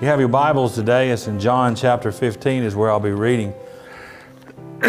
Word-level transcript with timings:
You 0.00 0.06
have 0.06 0.18
your 0.18 0.30
Bibles 0.30 0.74
today. 0.74 1.10
It's 1.10 1.26
in 1.26 1.38
John 1.38 1.74
chapter 1.74 2.10
15 2.10 2.62
is 2.62 2.74
where 2.74 2.90
I'll 2.90 3.00
be 3.00 3.10
reading. 3.10 3.52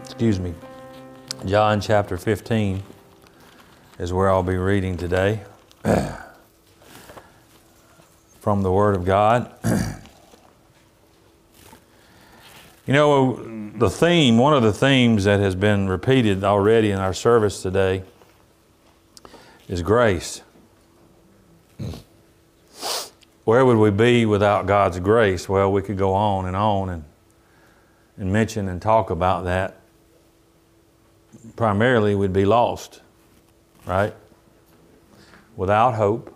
Excuse 0.00 0.40
me. 0.40 0.52
John 1.46 1.80
chapter 1.80 2.18
15 2.18 2.82
is 4.00 4.12
where 4.12 4.28
I'll 4.28 4.42
be 4.42 4.56
reading 4.56 4.96
today 4.96 5.44
from 8.40 8.62
the 8.64 8.72
Word 8.72 8.96
of 8.96 9.04
God. 9.04 9.48
you 12.84 12.92
know, 12.92 13.70
the 13.76 13.88
theme, 13.88 14.38
one 14.38 14.54
of 14.54 14.64
the 14.64 14.72
themes 14.72 15.22
that 15.22 15.38
has 15.38 15.54
been 15.54 15.88
repeated 15.88 16.42
already 16.42 16.90
in 16.90 16.98
our 16.98 17.14
service 17.14 17.62
today 17.62 18.02
is 19.68 19.82
grace. 19.82 20.42
Where 23.50 23.66
would 23.66 23.78
we 23.78 23.90
be 23.90 24.26
without 24.26 24.66
God's 24.66 25.00
grace? 25.00 25.48
Well, 25.48 25.72
we 25.72 25.82
could 25.82 25.98
go 25.98 26.14
on 26.14 26.46
and 26.46 26.54
on 26.54 26.88
and, 26.88 27.04
and 28.16 28.32
mention 28.32 28.68
and 28.68 28.80
talk 28.80 29.10
about 29.10 29.42
that. 29.42 29.80
Primarily, 31.56 32.14
we'd 32.14 32.32
be 32.32 32.44
lost, 32.44 33.00
right? 33.86 34.14
Without 35.56 35.94
hope, 35.96 36.32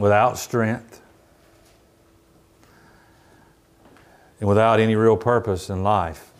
without 0.00 0.36
strength, 0.36 1.00
and 4.40 4.48
without 4.48 4.80
any 4.80 4.96
real 4.96 5.16
purpose 5.16 5.70
in 5.70 5.84
life. 5.84 6.32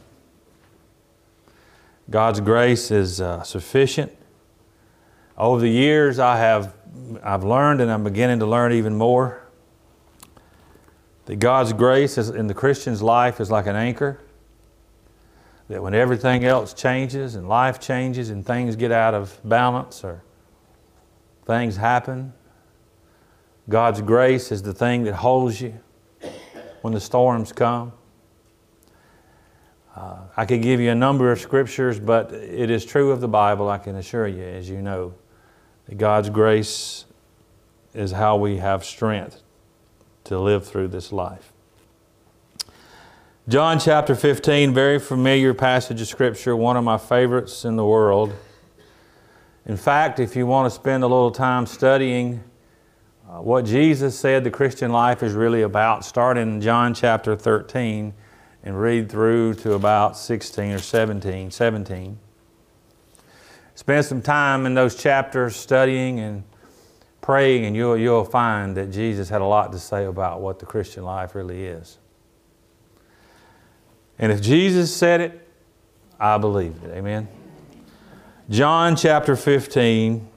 God's 2.11 2.41
grace 2.41 2.91
is 2.91 3.21
uh, 3.21 3.45
sufficient. 3.45 4.11
Over 5.39 5.61
the 5.61 5.71
years, 5.71 6.19
I 6.19 6.39
have 6.39 6.75
I've 7.23 7.45
learned 7.45 7.81
and 7.81 7.91
I'm 7.91 8.05
beginning 8.05 8.39
to 8.41 8.47
learn 8.47 8.73
even 8.73 8.97
more 8.97 9.45
that 11.27 11.37
God's 11.37 11.73
grace 11.73 12.19
is, 12.19 12.31
in 12.31 12.47
the 12.47 12.55
Christian's 12.55 13.03
life 13.03 13.41
is 13.41 13.51
like 13.51 13.67
an 13.67 13.77
anchor. 13.77 14.21
That 15.69 15.83
when 15.83 15.95
everything 15.95 16.45
else 16.45 16.75
changes 16.75 17.35
and 17.35 17.49
life 17.49 17.81
changes 17.81 18.29
and 18.29 18.45
things 18.45 18.77
get 18.77 18.93
out 18.93 19.15
of 19.15 19.41
balance 19.45 20.05
or 20.05 20.23
things 21.47 21.77
happen, 21.77 22.35
God's 23.69 24.03
grace 24.03 24.53
is 24.53 24.63
the 24.63 24.75
thing 24.75 25.05
that 25.05 25.15
holds 25.15 25.61
you 25.61 25.81
when 26.83 26.93
the 26.93 27.01
storms 27.01 27.51
come. 27.53 27.93
Uh, 29.97 30.19
I 30.37 30.45
could 30.45 30.61
give 30.61 30.81
you 30.81 30.91
a 30.91 30.95
number 30.95 31.33
of 31.33 31.41
scriptures, 31.41 31.99
but 31.99 32.33
it 32.33 32.69
is 32.69 32.85
true 32.85 33.11
of 33.11 33.21
the 33.21 33.29
Bible, 33.29 33.71
I 33.71 33.79
can 33.79 33.97
assure 33.97 34.27
you, 34.27 34.43
as 34.43 34.69
you 34.69 34.83
know, 34.83 35.15
that 35.87 35.99
God's 35.99 36.31
grace 36.31 37.05
is 37.93 38.13
how 38.13 38.37
we 38.37 38.59
have 38.59 38.85
strength 38.85 39.43
to 40.25 40.39
live 40.39 40.67
through 40.67 40.89
this 40.89 41.13
life. 41.13 41.53
John 43.47 43.79
chapter 43.79 44.15
15, 44.15 44.73
very 44.73 44.99
familiar 44.99 45.53
passage 45.53 46.01
of 46.01 46.09
Scripture, 46.09 46.57
one 46.57 46.79
of 46.79 46.85
my 46.85 46.97
favorites 46.97 47.65
in 47.65 47.77
the 47.77 47.85
world. 47.85 48.33
In 49.67 49.77
fact, 49.77 50.19
if 50.19 50.35
you 50.35 50.47
want 50.47 50.67
to 50.67 50.75
spend 50.75 51.05
a 51.05 51.07
little 51.07 51.31
time 51.31 51.67
studying 51.67 52.43
uh, 53.29 53.41
what 53.41 53.65
Jesus 53.65 54.19
said 54.19 54.45
the 54.45 54.51
Christian 54.51 54.93
life 54.93 55.23
is 55.23 55.35
really 55.35 55.63
about, 55.63 56.05
start 56.05 56.39
in 56.39 56.61
John 56.61 56.95
chapter 56.95 57.37
13 57.37 58.15
and 58.63 58.81
read 58.81 59.11
through 59.11 59.55
to 59.55 59.75
about 59.75 60.17
16 60.17 60.73
or 60.73 60.79
17. 60.79 61.51
17. 61.51 62.19
Spend 63.75 64.05
some 64.05 64.23
time 64.23 64.67
in 64.67 64.75
those 64.75 64.95
chapters 64.95 65.57
studying 65.57 66.21
and 66.21 66.45
praying, 67.21 67.65
and 67.65 67.75
you'll, 67.75 67.97
you'll 67.97 68.25
find 68.25 68.77
that 68.77 68.91
Jesus 68.93 69.29
had 69.29 69.41
a 69.41 69.47
lot 69.47 69.73
to 69.73 69.79
say 69.79 70.05
about 70.05 70.41
what 70.41 70.59
the 70.59 70.67
Christian 70.67 71.05
life 71.05 71.35
really 71.35 71.65
is. 71.65 71.99
And 74.19 74.31
if 74.31 74.41
Jesus 74.41 74.95
said 74.95 75.21
it, 75.21 75.49
I 76.21 76.39
believe 76.39 76.77
it. 76.85 76.91
Amen. 76.91 77.29
John 78.49 78.95
chapter 78.95 79.37
15, 79.37 80.29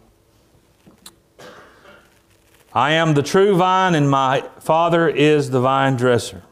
I 2.74 2.92
am 2.92 3.14
the 3.14 3.24
true 3.24 3.56
vine, 3.56 3.96
and 3.96 4.10
my 4.10 4.48
Father 4.60 5.08
is 5.08 5.50
the 5.50 5.60
vine 5.60 5.96
dresser. 5.96 6.44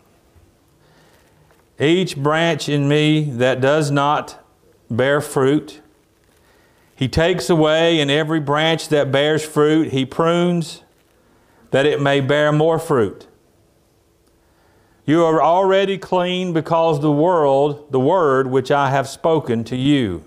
Each 1.79 2.15
branch 2.15 2.69
in 2.69 2.87
me 2.87 3.23
that 3.23 3.61
does 3.61 3.89
not 3.89 4.45
bear 4.89 5.21
fruit, 5.21 5.81
he 6.95 7.07
takes 7.07 7.49
away, 7.49 7.99
and 7.99 8.09
every 8.09 8.39
branch 8.39 8.87
that 8.89 9.11
bears 9.11 9.43
fruit, 9.43 9.91
he 9.91 10.05
prunes 10.05 10.81
that 11.71 11.85
it 11.85 12.01
may 12.01 12.21
bear 12.21 12.51
more 12.51 12.79
fruit. 12.79 13.27
You 15.05 15.23
are 15.25 15.41
already 15.41 15.97
clean 15.97 16.53
because 16.53 17.01
the 17.01 17.11
world, 17.11 17.91
the 17.91 17.99
word 17.99 18.47
which 18.47 18.71
I 18.71 18.89
have 18.89 19.07
spoken 19.07 19.63
to 19.65 19.75
you. 19.75 20.23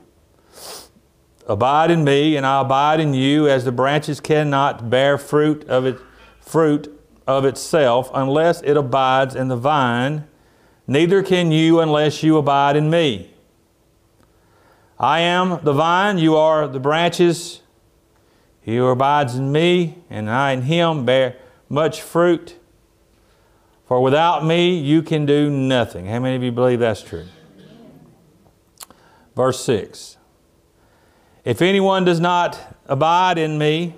Abide 1.47 1.91
in 1.91 2.05
me, 2.05 2.37
and 2.37 2.45
I 2.45 2.61
abide 2.61 3.01
in 3.01 3.15
you, 3.15 3.49
as 3.49 3.65
the 3.65 3.73
branches 3.73 4.21
cannot 4.21 4.91
bear 4.91 5.17
fruit 5.17 5.65
of 5.69 5.87
it, 5.87 5.99
fruit 6.39 6.95
of 7.27 7.45
itself 7.45 8.11
unless 8.15 8.61
it 8.63 8.77
abides 8.77 9.35
in 9.35 9.49
the 9.49 9.57
vine. 9.57 10.27
Neither 10.87 11.23
can 11.23 11.51
you 11.51 11.81
unless 11.81 12.23
you 12.23 12.37
abide 12.37 12.77
in 12.77 12.91
me. 12.91 13.35
I 14.99 15.21
am 15.21 15.61
the 15.63 15.73
vine, 15.73 16.19
you 16.19 16.37
are 16.37 16.67
the 16.67 16.81
branches. 16.81 17.63
He 18.61 18.77
who 18.77 18.87
abides 18.87 19.37
in 19.37 19.53
me, 19.53 19.99
and 20.11 20.29
I 20.29 20.53
in 20.53 20.63
him, 20.63 21.05
bear 21.05 21.37
much 21.69 22.03
fruit. 22.03 22.59
For 23.87 24.03
without 24.03 24.45
me, 24.45 24.77
you 24.77 25.03
can 25.03 25.25
do 25.25 25.49
nothing. 25.49 26.07
How 26.07 26.19
many 26.19 26.37
of 26.37 26.43
you 26.43 26.53
believe 26.53 26.81
that's 26.81 27.03
true? 27.03 27.27
Verse 29.35 29.65
6 29.65 30.17
if 31.45 31.63
anyone 31.63 32.05
does 32.05 32.21
not 32.21 32.77
abide 32.87 33.39
in 33.39 33.57
me, 33.57 33.95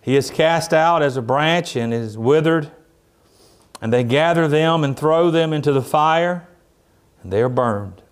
he 0.00 0.16
is 0.16 0.28
cast 0.28 0.74
out 0.74 1.02
as 1.02 1.16
a 1.16 1.22
branch 1.22 1.76
and 1.76 1.94
is 1.94 2.18
withered, 2.18 2.72
and 3.80 3.92
they 3.92 4.02
gather 4.02 4.48
them 4.48 4.82
and 4.82 4.96
throw 4.96 5.30
them 5.30 5.52
into 5.52 5.72
the 5.72 5.82
fire, 5.82 6.48
and 7.22 7.32
they 7.32 7.40
are 7.40 7.48
burned. 7.48 8.02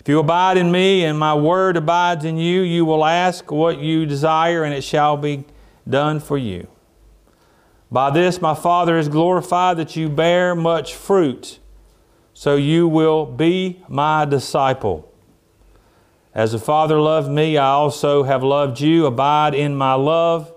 If 0.00 0.08
you 0.08 0.18
abide 0.20 0.56
in 0.56 0.70
me 0.70 1.04
and 1.04 1.18
my 1.18 1.34
word 1.34 1.76
abides 1.76 2.24
in 2.24 2.38
you, 2.38 2.62
you 2.62 2.84
will 2.84 3.04
ask 3.04 3.50
what 3.50 3.78
you 3.78 4.06
desire, 4.06 4.64
and 4.64 4.72
it 4.72 4.82
shall 4.82 5.16
be 5.16 5.44
done 5.88 6.20
for 6.20 6.38
you. 6.38 6.68
By 7.90 8.10
this 8.10 8.40
my 8.40 8.54
Father 8.54 8.98
is 8.98 9.08
glorified 9.08 9.76
that 9.78 9.96
you 9.96 10.08
bear 10.08 10.54
much 10.54 10.94
fruit, 10.94 11.58
so 12.32 12.56
you 12.56 12.86
will 12.86 13.26
be 13.26 13.82
my 13.88 14.24
disciple. 14.24 15.12
As 16.34 16.52
the 16.52 16.58
Father 16.58 17.00
loved 17.00 17.30
me, 17.30 17.56
I 17.56 17.70
also 17.70 18.22
have 18.22 18.44
loved 18.44 18.80
you. 18.80 19.06
Abide 19.06 19.54
in 19.54 19.74
my 19.74 19.94
love. 19.94 20.52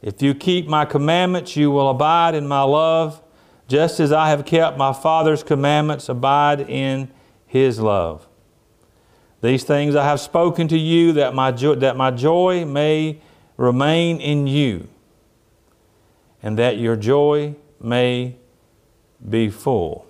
If 0.00 0.22
you 0.22 0.34
keep 0.34 0.68
my 0.68 0.84
commandments, 0.84 1.56
you 1.56 1.72
will 1.72 1.90
abide 1.90 2.36
in 2.36 2.46
my 2.46 2.62
love, 2.62 3.20
just 3.66 3.98
as 3.98 4.12
I 4.12 4.28
have 4.28 4.44
kept 4.44 4.78
my 4.78 4.92
Father's 4.92 5.42
commandments, 5.42 6.08
abide 6.08 6.60
in 6.60 7.10
his 7.46 7.80
love. 7.80 8.27
These 9.40 9.64
things 9.64 9.94
I 9.94 10.04
have 10.04 10.20
spoken 10.20 10.66
to 10.68 10.78
you 10.78 11.12
that 11.12 11.34
my, 11.34 11.52
jo- 11.52 11.76
that 11.76 11.96
my 11.96 12.10
joy 12.10 12.64
may 12.64 13.20
remain 13.56 14.20
in 14.20 14.46
you, 14.46 14.88
and 16.42 16.58
that 16.58 16.78
your 16.78 16.96
joy 16.96 17.54
may 17.80 18.36
be 19.28 19.48
full. 19.48 20.06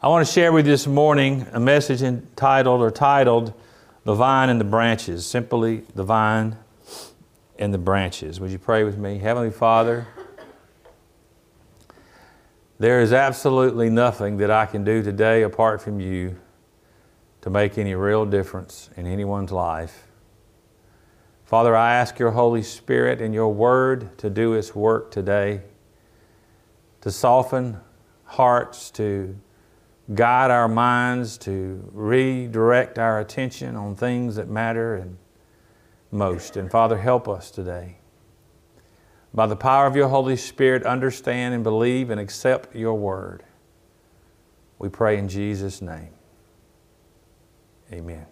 I 0.00 0.08
want 0.08 0.26
to 0.26 0.32
share 0.32 0.52
with 0.52 0.66
you 0.66 0.72
this 0.72 0.88
morning 0.88 1.46
a 1.52 1.60
message 1.60 2.02
entitled 2.02 2.80
or 2.80 2.90
titled 2.90 3.52
The 4.04 4.14
Vine 4.14 4.48
and 4.48 4.60
the 4.60 4.64
Branches. 4.64 5.24
Simply, 5.24 5.84
the 5.94 6.02
vine 6.02 6.56
and 7.58 7.72
the 7.72 7.78
branches. 7.78 8.40
Would 8.40 8.50
you 8.50 8.58
pray 8.58 8.82
with 8.82 8.98
me? 8.98 9.18
Heavenly 9.18 9.52
Father, 9.52 10.08
there 12.80 13.00
is 13.00 13.12
absolutely 13.12 13.88
nothing 13.90 14.38
that 14.38 14.50
I 14.50 14.66
can 14.66 14.82
do 14.82 15.04
today 15.04 15.42
apart 15.42 15.80
from 15.80 16.00
you 16.00 16.36
to 17.42 17.50
make 17.50 17.76
any 17.76 17.94
real 17.94 18.24
difference 18.24 18.88
in 18.96 19.06
anyone's 19.06 19.52
life. 19.52 20.06
Father, 21.44 21.76
I 21.76 21.94
ask 21.94 22.18
your 22.18 22.30
Holy 22.30 22.62
Spirit 22.62 23.20
and 23.20 23.34
your 23.34 23.52
Word 23.52 24.16
to 24.18 24.30
do 24.30 24.54
its 24.54 24.74
work 24.74 25.10
today, 25.10 25.60
to 27.02 27.10
soften 27.10 27.78
hearts, 28.24 28.90
to 28.92 29.36
guide 30.14 30.50
our 30.50 30.68
minds, 30.68 31.36
to 31.38 31.88
redirect 31.92 32.98
our 32.98 33.20
attention 33.20 33.76
on 33.76 33.96
things 33.96 34.36
that 34.36 34.48
matter 34.48 34.94
and 34.94 35.18
most. 36.10 36.56
And 36.56 36.70
Father, 36.70 36.96
help 36.96 37.28
us 37.28 37.50
today. 37.50 37.98
By 39.34 39.46
the 39.46 39.56
power 39.56 39.86
of 39.86 39.96
your 39.96 40.08
Holy 40.08 40.36
Spirit, 40.36 40.84
understand 40.84 41.54
and 41.54 41.64
believe 41.64 42.10
and 42.10 42.20
accept 42.20 42.76
your 42.76 42.94
word. 42.94 43.42
We 44.78 44.88
pray 44.88 45.18
in 45.18 45.28
Jesus' 45.28 45.82
name. 45.82 46.10
Amen. 47.92 48.26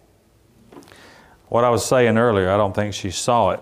What 1.49 1.63
I 1.63 1.69
was 1.69 1.85
saying 1.85 2.17
earlier, 2.17 2.49
I 2.49 2.57
don't 2.57 2.73
think 2.73 2.93
she 2.93 3.11
saw 3.11 3.51
it. 3.51 3.59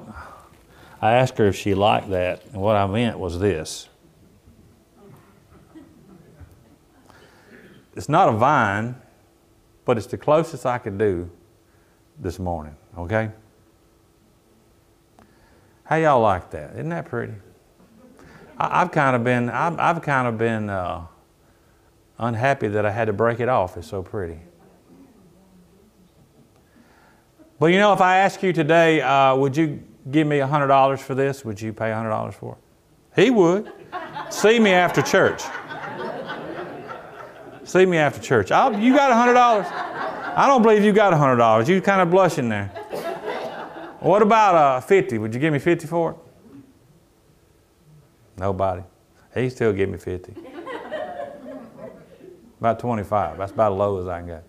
I 1.02 1.14
asked 1.14 1.38
her 1.38 1.48
if 1.48 1.56
she 1.56 1.74
liked 1.74 2.10
that, 2.10 2.44
and 2.54 2.62
what 2.62 2.76
I 2.76 2.86
meant 2.88 3.18
was 3.18 3.40
this. 3.40 3.90
It's 7.96 8.08
not 8.08 8.30
a 8.30 8.34
vine, 8.34 8.96
but 9.86 9.98
it's 9.98 10.08
the 10.08 10.18
closest 10.18 10.66
I 10.66 10.78
could 10.78 10.98
do 10.98 11.30
this 12.20 12.40
morning, 12.40 12.76
okay? 12.98 13.32
How 15.84 15.96
y'all 15.96 16.22
like 16.22 16.52
that? 16.52 16.74
Isn't 16.74 16.90
that 16.90 17.06
pretty? 17.06 17.34
I, 18.58 18.80
have 18.80 18.92
kind 18.92 19.16
of 19.16 19.24
been, 19.24 19.50
I've, 19.50 19.80
I've 19.80 20.02
kind 20.02 20.28
of 20.28 20.38
been 20.38 20.70
uh, 20.70 21.08
unhappy 22.20 22.68
that 22.68 22.86
I 22.86 22.92
had 22.92 23.06
to 23.06 23.14
break 23.14 23.40
it 23.40 23.50
off. 23.50 23.76
It's 23.76 23.88
so 23.88 24.04
pretty. 24.04 24.40
But 27.60 27.68
you 27.68 27.78
know, 27.78 27.92
if 27.92 28.02
I 28.02 28.18
ask 28.18 28.42
you 28.42 28.54
today, 28.54 29.02
uh, 29.02 29.36
would 29.36 29.56
you 29.56 29.84
give 30.10 30.26
me 30.26 30.38
$100 30.38 31.00
for 31.00 31.14
this? 31.14 31.44
Would 31.44 31.62
you 31.62 31.74
pay 31.74 31.90
$100 31.90 32.34
for 32.34 32.58
it? 32.58 33.22
He 33.22 33.30
would. 33.30 33.72
See 34.30 34.60
me 34.60 34.72
after 34.72 35.02
church. 35.02 35.44
See 37.66 37.86
me 37.86 37.98
after 37.98 38.22
church. 38.22 38.52
I'll, 38.52 38.80
you 38.80 38.96
got 38.96 39.12
$100? 39.12 39.72
I 40.36 40.48
don't 40.48 40.62
believe 40.62 40.84
you 40.84 40.94
got 40.94 41.12
$100. 41.14 41.68
You 41.68 41.82
kind 41.82 42.02
of 42.02 42.10
blushing 42.10 42.48
there. 42.48 42.68
What 44.00 44.22
about 44.22 44.56
uh, 44.56 44.80
50? 44.80 45.18
Would 45.18 45.34
you 45.34 45.40
give 45.42 45.52
me 45.52 45.60
50 45.60 45.86
for 45.86 46.12
it? 46.12 46.18
Nobody. 48.38 48.84
He 49.36 49.50
still 49.50 49.74
give 49.74 49.90
me 49.90 49.98
50. 49.98 50.34
about 52.60 52.80
25. 52.80 53.38
That's 53.38 53.52
about 53.52 53.74
as 53.74 53.78
low 53.78 54.00
as 54.00 54.08
I 54.08 54.20
can 54.20 54.28
get. 54.28 54.49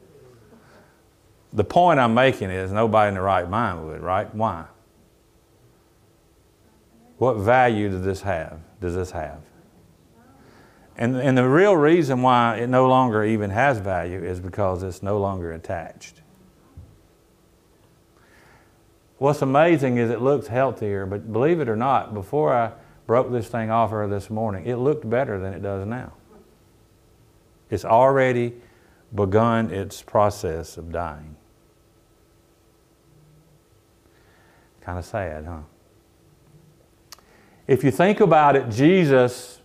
The 1.52 1.64
point 1.64 1.98
I'm 1.98 2.14
making 2.14 2.50
is 2.50 2.70
nobody 2.70 3.08
in 3.08 3.14
the 3.14 3.22
right 3.22 3.48
mind 3.48 3.86
would, 3.86 4.02
right? 4.02 4.32
Why? 4.34 4.66
What 7.18 7.38
value 7.38 7.90
does 7.90 8.02
this 8.02 8.22
have? 8.22 8.60
Does 8.80 8.94
this 8.94 9.10
have? 9.10 9.40
And, 10.96 11.16
and 11.16 11.36
the 11.36 11.48
real 11.48 11.76
reason 11.76 12.22
why 12.22 12.56
it 12.56 12.68
no 12.68 12.88
longer 12.88 13.24
even 13.24 13.50
has 13.50 13.78
value 13.78 14.22
is 14.22 14.38
because 14.38 14.82
it's 14.82 15.02
no 15.02 15.18
longer 15.18 15.52
attached. 15.52 16.20
What's 19.18 19.42
amazing 19.42 19.98
is 19.98 20.10
it 20.10 20.22
looks 20.22 20.46
healthier, 20.46 21.04
but 21.04 21.32
believe 21.32 21.60
it 21.60 21.68
or 21.68 21.76
not, 21.76 22.14
before 22.14 22.54
I 22.54 22.72
broke 23.06 23.30
this 23.32 23.48
thing 23.48 23.70
off 23.70 23.90
her 23.90 24.06
this 24.08 24.30
morning, 24.30 24.66
it 24.66 24.76
looked 24.76 25.08
better 25.08 25.38
than 25.38 25.52
it 25.52 25.62
does 25.62 25.86
now. 25.86 26.12
It's 27.68 27.84
already 27.84 28.54
begun 29.14 29.70
its 29.70 30.00
process 30.02 30.76
of 30.76 30.90
dying. 30.92 31.36
Kind 34.90 34.98
of 34.98 35.04
sad, 35.04 35.44
huh? 35.44 35.60
If 37.68 37.84
you 37.84 37.92
think 37.92 38.18
about 38.18 38.56
it, 38.56 38.70
Jesus 38.70 39.60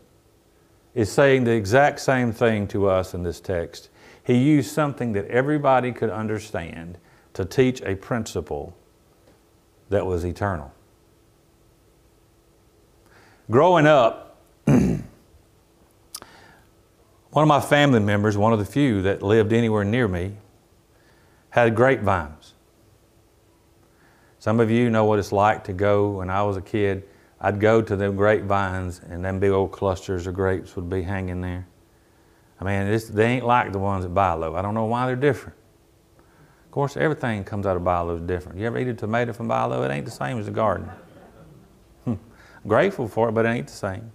is 0.94 1.12
saying 1.12 1.45
the 1.45 1.51
exact 1.51 2.00
same 2.00 2.31
thing 2.31 2.68
to 2.68 2.88
us 2.88 3.16
in 3.16 3.24
this 3.24 3.39
text. 3.39 3.89
He 4.24 4.38
used 4.38 4.72
something 4.72 5.13
that 5.13 5.25
everybody 5.25 5.92
could 5.92 6.12
understand 6.12 7.00
to 7.33 7.44
teach 7.44 7.81
a 7.81 7.95
principle 7.95 8.77
that 9.89 10.06
was 10.06 10.24
eternal. 10.24 10.72
Growing 13.50 13.88
up, 13.88 14.38
one 14.66 15.01
of 17.33 17.48
my 17.48 17.62
family 17.62 18.00
members, 18.00 18.38
one 18.38 18.54
of 18.54 18.60
the 18.60 18.66
few 18.66 19.01
that 19.01 19.24
lived 19.24 19.54
anywhere 19.54 19.83
near 19.83 20.07
me, 20.07 20.33
had 21.50 21.75
grapevines. 21.75 22.55
Some 24.45 24.59
of 24.59 24.69
you 24.69 24.92
know 24.92 25.06
what 25.06 25.18
it's 25.18 25.31
like 25.31 25.63
to 25.63 25.74
go, 25.74 26.18
when 26.18 26.30
I 26.30 26.44
was 26.44 26.56
a 26.56 26.62
kid, 26.62 27.01
I'd 27.42 27.59
go 27.59 27.81
to 27.81 27.95
them 27.95 28.15
grapevines 28.15 29.01
and 29.09 29.25
them 29.25 29.39
big 29.39 29.50
old 29.50 29.71
clusters 29.71 30.27
of 30.27 30.36
grapes 30.36 30.75
would 30.75 30.88
be 30.88 31.01
hanging 31.01 31.42
there. 31.42 31.65
I 32.62 32.63
mean, 32.63 33.01
they 33.09 33.25
ain't 33.25 33.45
like 33.47 33.71
the 33.71 33.80
ones 33.80 34.06
at 34.06 34.13
Bi-Lo. 34.13 34.53
I 34.56 34.62
don't 34.62 34.75
know 34.75 34.86
why 34.86 35.07
they're 35.07 35.15
different 35.15 35.57
Of 36.65 36.69
course, 36.69 36.95
everything 36.95 37.44
comes 37.44 37.65
out 37.65 37.75
of 37.75 37.83
Bi-Lo 37.83 38.18
is 38.18 38.21
different. 38.21 38.59
You 38.59 38.68
ever 38.68 38.77
eat 38.77 38.88
a 38.88 38.94
tomato 38.94 39.33
from 39.33 39.47
Bi-Lo? 39.47 39.81
It 39.81 39.89
ain't 39.89 40.06
the 40.06 40.12
same 40.12 40.38
as 40.38 40.45
the 40.45 40.51
garden. 40.51 40.91
Grateful 42.68 43.07
for 43.07 43.30
it, 43.30 43.31
but 43.31 43.48
it 43.48 43.50
ain't 43.50 43.65
the 43.65 43.74
same. 43.74 44.12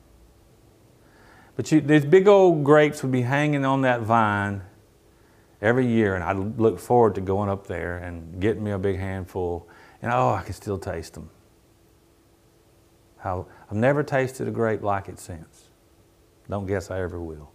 But 1.56 1.72
you, 1.72 1.80
these 1.80 2.04
big 2.04 2.28
old 2.28 2.62
grapes 2.62 3.02
would 3.02 3.10
be 3.10 3.22
hanging 3.22 3.64
on 3.64 3.80
that 3.80 4.02
vine 4.02 4.62
every 5.60 5.88
year, 5.88 6.14
and 6.14 6.22
I'd 6.22 6.56
look 6.56 6.78
forward 6.78 7.16
to 7.16 7.20
going 7.20 7.50
up 7.50 7.66
there 7.66 7.98
and 7.98 8.40
getting 8.40 8.62
me 8.62 8.70
a 8.70 8.78
big 8.78 8.96
handful, 8.96 9.68
and 10.02 10.12
oh, 10.12 10.30
I 10.30 10.42
can 10.42 10.54
still 10.54 10.78
taste 10.78 11.14
them. 11.14 11.30
I've 13.22 13.44
never 13.72 14.02
tasted 14.02 14.48
a 14.48 14.50
grape 14.50 14.82
like 14.82 15.08
it 15.08 15.18
since. 15.18 15.68
Don't 16.48 16.66
guess 16.66 16.90
I 16.90 17.00
ever 17.00 17.20
will. 17.20 17.52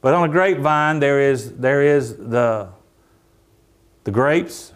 But 0.00 0.14
on 0.14 0.28
a 0.28 0.32
grapevine, 0.32 1.00
there 1.00 1.20
is, 1.20 1.54
there 1.54 1.82
is 1.82 2.16
the 2.16 2.68
the 4.08 4.12
grapes, 4.12 4.72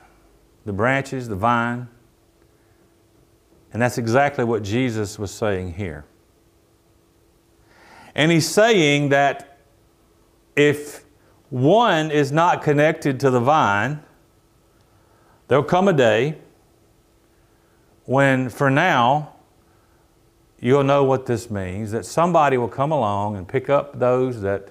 the 0.66 0.74
branches, 0.74 1.26
the 1.26 1.34
vine. 1.34 1.88
And 3.72 3.80
that's 3.80 3.96
exactly 3.96 4.44
what 4.44 4.62
Jesus 4.62 5.18
was 5.18 5.30
saying 5.30 5.72
here. 5.72 6.04
And 8.14 8.30
he's 8.30 8.46
saying 8.46 9.08
that 9.08 9.56
if 10.54 11.06
one 11.48 12.10
is 12.10 12.30
not 12.30 12.60
connected 12.60 13.18
to 13.20 13.30
the 13.30 13.40
vine, 13.40 14.02
there'll 15.52 15.62
come 15.62 15.86
a 15.86 15.92
day 15.92 16.34
when, 18.06 18.48
for 18.48 18.70
now, 18.70 19.34
you'll 20.58 20.82
know 20.82 21.04
what 21.04 21.26
this 21.26 21.50
means 21.50 21.90
that 21.90 22.06
somebody 22.06 22.56
will 22.56 22.70
come 22.70 22.90
along 22.90 23.36
and 23.36 23.46
pick 23.46 23.68
up 23.68 23.98
those 23.98 24.40
that 24.40 24.70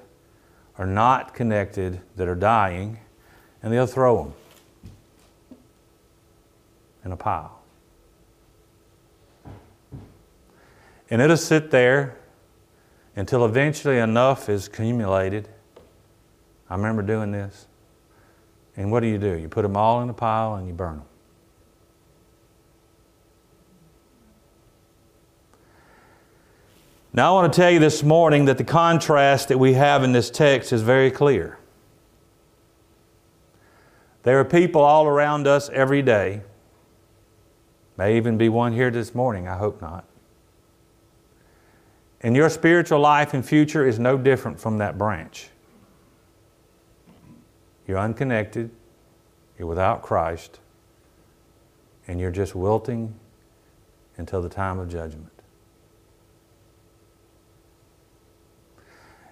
are 0.79 0.87
not 0.87 1.35
connected, 1.35 2.01
that 2.15 2.27
are 2.27 2.33
dying, 2.33 2.97
and 3.61 3.71
they'll 3.71 3.85
throw 3.85 4.23
them 4.23 4.33
in 7.05 7.11
a 7.11 7.15
pile. 7.15 7.61
And 11.11 11.21
it'll 11.21 11.37
sit 11.37 11.69
there 11.69 12.17
until 13.15 13.45
eventually 13.45 13.99
enough 13.99 14.49
is 14.49 14.65
accumulated. 14.65 15.47
I 16.71 16.75
remember 16.75 17.03
doing 17.03 17.31
this. 17.31 17.67
And 18.81 18.91
what 18.91 19.01
do 19.01 19.07
you 19.07 19.17
do? 19.17 19.33
You 19.37 19.47
put 19.47 19.61
them 19.61 19.77
all 19.77 20.01
in 20.01 20.09
a 20.09 20.13
pile 20.13 20.55
and 20.55 20.67
you 20.67 20.73
burn 20.73 20.97
them. 20.97 21.05
Now, 27.13 27.31
I 27.31 27.41
want 27.41 27.53
to 27.53 27.61
tell 27.61 27.69
you 27.69 27.79
this 27.79 28.03
morning 28.03 28.45
that 28.45 28.57
the 28.57 28.63
contrast 28.63 29.49
that 29.49 29.57
we 29.57 29.73
have 29.73 30.03
in 30.03 30.13
this 30.13 30.29
text 30.29 30.71
is 30.71 30.81
very 30.81 31.11
clear. 31.11 31.59
There 34.23 34.39
are 34.39 34.45
people 34.45 34.81
all 34.81 35.05
around 35.05 35.47
us 35.47 35.69
every 35.69 36.01
day 36.01 36.41
May 38.01 38.17
even 38.17 38.35
be 38.35 38.49
one 38.49 38.73
here 38.73 38.89
this 38.89 39.13
morning, 39.13 39.47
I 39.47 39.57
hope 39.57 39.79
not. 39.79 40.05
And 42.21 42.35
your 42.35 42.49
spiritual 42.49 42.99
life 42.99 43.35
and 43.35 43.45
future 43.45 43.87
is 43.87 43.99
no 43.99 44.17
different 44.17 44.59
from 44.59 44.79
that 44.79 44.97
branch. 44.97 45.50
You're 47.87 47.97
unconnected, 47.97 48.71
you're 49.57 49.67
without 49.67 50.01
Christ, 50.01 50.59
and 52.07 52.19
you're 52.19 52.31
just 52.31 52.55
wilting 52.55 53.13
until 54.17 54.41
the 54.41 54.49
time 54.49 54.79
of 54.79 54.89
judgment. 54.89 55.31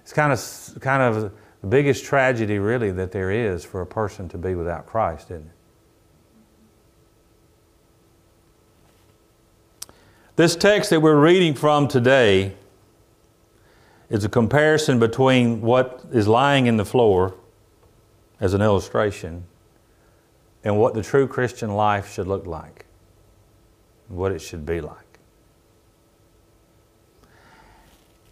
It's 0.01 0.13
kind 0.13 0.33
of, 0.33 0.81
kind 0.81 1.03
of 1.03 1.31
the 1.61 1.67
biggest 1.67 2.03
tragedy, 2.03 2.57
really, 2.57 2.91
that 2.91 3.11
there 3.11 3.31
is 3.31 3.63
for 3.63 3.81
a 3.81 3.85
person 3.85 4.27
to 4.29 4.37
be 4.37 4.55
without 4.55 4.87
Christ, 4.87 5.29
isn't 5.29 5.45
it? 5.45 5.51
This 10.35 10.55
text 10.55 10.89
that 10.91 11.01
we're 11.01 11.19
reading 11.19 11.53
from 11.53 11.87
today 11.87 12.55
is 14.09 14.23
a 14.23 14.29
comparison 14.29 14.97
between 14.97 15.61
what 15.61 16.05
is 16.11 16.27
lying 16.27 16.65
in 16.65 16.77
the 16.77 16.85
floor 16.85 17.35
as 18.39 18.53
an 18.53 18.61
illustration 18.61 19.43
and 20.63 20.77
what 20.77 20.93
the 20.93 21.03
true 21.03 21.27
Christian 21.27 21.73
life 21.73 22.13
should 22.13 22.27
look 22.27 22.45
like, 22.45 22.85
what 24.07 24.31
it 24.31 24.39
should 24.39 24.65
be 24.65 24.81
like. 24.81 24.97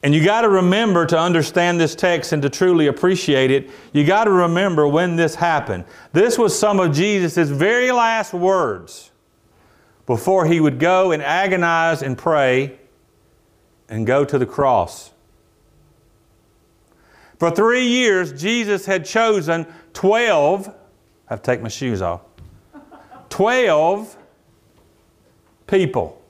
And 0.03 0.13
you 0.13 0.23
got 0.23 0.41
to 0.41 0.49
remember 0.49 1.05
to 1.07 1.19
understand 1.19 1.79
this 1.79 1.95
text 1.95 2.31
and 2.31 2.41
to 2.43 2.49
truly 2.49 2.87
appreciate 2.87 3.51
it, 3.51 3.69
you 3.93 4.05
got 4.05 4.25
to 4.25 4.31
remember 4.31 4.87
when 4.87 5.15
this 5.15 5.35
happened. 5.35 5.85
This 6.13 6.37
was 6.37 6.57
some 6.57 6.79
of 6.79 6.93
Jesus' 6.93 7.49
very 7.49 7.91
last 7.91 8.33
words 8.33 9.11
before 10.05 10.45
he 10.45 10.59
would 10.61 10.79
go 10.79 11.11
and 11.11 11.21
agonize 11.21 12.03
and 12.03 12.17
pray 12.17 12.79
and 13.89 14.05
go 14.05 14.23
to 14.23 14.37
the 14.37 14.45
cross. 14.45 15.11
For 17.37 17.51
three 17.51 17.85
years, 17.85 18.33
Jesus 18.33 18.85
had 18.85 19.05
chosen 19.05 19.67
12, 19.93 20.67
I 20.67 20.71
have 21.29 21.41
to 21.41 21.51
take 21.51 21.61
my 21.61 21.69
shoes 21.69 22.01
off, 22.01 22.21
12 23.29 24.17
people. 25.67 26.21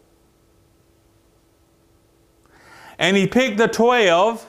And 3.00 3.16
he 3.16 3.28
picked 3.28 3.58
the 3.58 3.68
12 3.68 4.46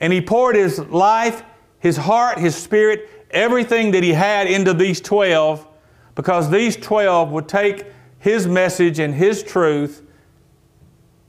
and 0.00 0.12
he 0.12 0.20
poured 0.20 0.56
his 0.56 0.78
life, 0.78 1.42
his 1.78 1.96
heart, 1.96 2.38
his 2.38 2.56
spirit, 2.56 3.08
everything 3.30 3.92
that 3.92 4.02
he 4.02 4.12
had 4.12 4.46
into 4.46 4.72
these 4.72 5.00
12 5.00 5.66
because 6.14 6.50
these 6.50 6.76
12 6.76 7.30
would 7.30 7.48
take 7.48 7.86
his 8.18 8.46
message 8.46 8.98
and 8.98 9.14
his 9.14 9.42
truth 9.42 10.02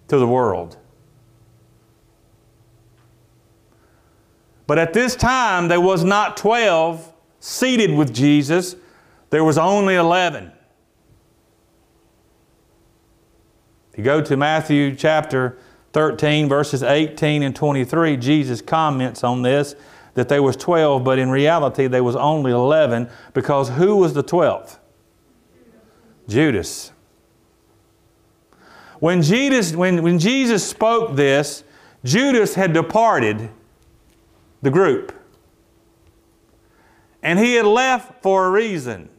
to 0.08 0.18
the 0.18 0.28
world. 0.28 0.78
But 4.66 4.80
at 4.80 4.94
this 4.94 5.16
time, 5.16 5.68
there 5.68 5.82
was 5.82 6.04
not 6.04 6.38
12 6.38 7.12
seated 7.40 7.94
with 7.94 8.14
Jesus, 8.14 8.76
there 9.30 9.44
was 9.44 9.58
only 9.58 9.96
11. 9.96 10.52
If 13.92 13.98
you 13.98 14.04
go 14.04 14.22
to 14.22 14.38
Matthew 14.38 14.96
chapter 14.96 15.58
13, 15.92 16.48
verses 16.50 16.82
18 16.82 17.44
and 17.44 17.56
23, 17.56 18.18
Jesus 18.18 18.62
comments 18.62 19.24
on 19.24 19.42
this 19.42 19.76
that 20.14 20.30
there 20.30 20.42
was 20.42 20.56
12, 20.56 21.04
but 21.04 21.20
in 21.20 21.30
reality 21.30 21.88
there 21.88 22.04
was 22.04 22.16
only 22.16 22.52
11 22.52 23.10
because 23.34 23.70
who 23.70 23.98
was 23.98 24.14
the 24.14 24.24
12th? 24.24 24.80
Judas. 26.28 26.92
When 29.00 29.22
Jesus, 29.22 29.76
when, 29.76 30.02
when 30.02 30.18
Jesus 30.18 30.68
spoke 30.68 31.16
this, 31.16 31.64
Judas 32.04 32.56
had 32.56 32.74
departed 32.74 33.50
the 34.64 34.72
group. 34.72 35.14
And 37.22 37.38
he 37.38 37.54
had 37.54 37.66
left 37.66 38.24
for 38.24 38.48
a 38.48 38.50
reason 38.50 39.10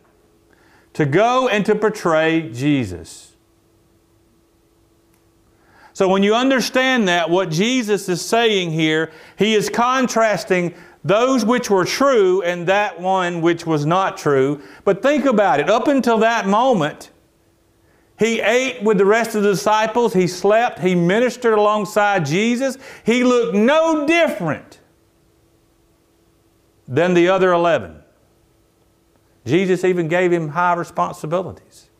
to 0.94 1.06
go 1.06 1.48
and 1.48 1.64
to 1.66 1.74
portray 1.74 2.50
Jesus. 2.50 3.32
So 5.92 6.08
when 6.08 6.22
you 6.22 6.34
understand 6.34 7.06
that, 7.08 7.30
what 7.30 7.50
Jesus 7.50 8.08
is 8.08 8.20
saying 8.20 8.72
here, 8.72 9.12
he 9.38 9.54
is 9.54 9.70
contrasting 9.70 10.74
those 11.04 11.44
which 11.44 11.70
were 11.70 11.84
true 11.84 12.42
and 12.42 12.66
that 12.66 13.00
one 13.00 13.40
which 13.40 13.66
was 13.66 13.86
not 13.86 14.16
true. 14.16 14.60
But 14.84 15.02
think 15.02 15.24
about 15.24 15.60
it. 15.60 15.70
Up 15.70 15.86
until 15.86 16.18
that 16.18 16.46
moment, 16.46 17.10
he 18.18 18.40
ate 18.40 18.82
with 18.82 18.98
the 18.98 19.04
rest 19.04 19.34
of 19.34 19.42
the 19.42 19.50
disciples, 19.50 20.14
he 20.14 20.26
slept, 20.26 20.78
he 20.78 20.94
ministered 20.94 21.54
alongside 21.54 22.24
Jesus. 22.24 22.78
He 23.04 23.22
looked 23.22 23.54
no 23.54 24.06
different 24.06 24.80
than 26.94 27.14
the 27.14 27.28
other 27.28 27.52
11. 27.52 28.00
Jesus 29.44 29.84
even 29.84 30.08
gave 30.08 30.32
him 30.32 30.50
high 30.50 30.74
responsibilities. 30.74 31.90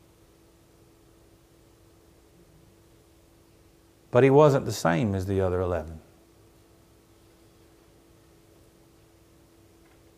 But 4.11 4.23
he 4.23 4.31
wasn't 4.31 4.65
the 4.65 4.73
same 4.73 5.15
as 5.15 5.27
the 5.27 5.41
other 5.41 5.61
11. 5.61 6.01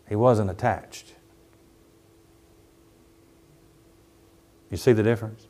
He 0.08 0.14
wasn't 0.14 0.50
attached. 0.50 1.14
You 4.70 4.76
see 4.76 4.92
the 4.92 5.02
difference? 5.02 5.46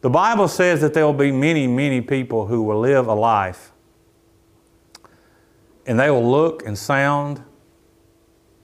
The 0.00 0.10
Bible 0.10 0.48
says 0.48 0.80
that 0.80 0.92
there 0.92 1.06
will 1.06 1.12
be 1.12 1.30
many, 1.30 1.66
many 1.66 2.00
people 2.00 2.46
who 2.48 2.62
will 2.62 2.80
live 2.80 3.06
a 3.06 3.14
life 3.14 3.72
and 5.86 6.00
they 6.00 6.10
will 6.10 6.28
look 6.28 6.66
and 6.66 6.76
sound 6.76 7.42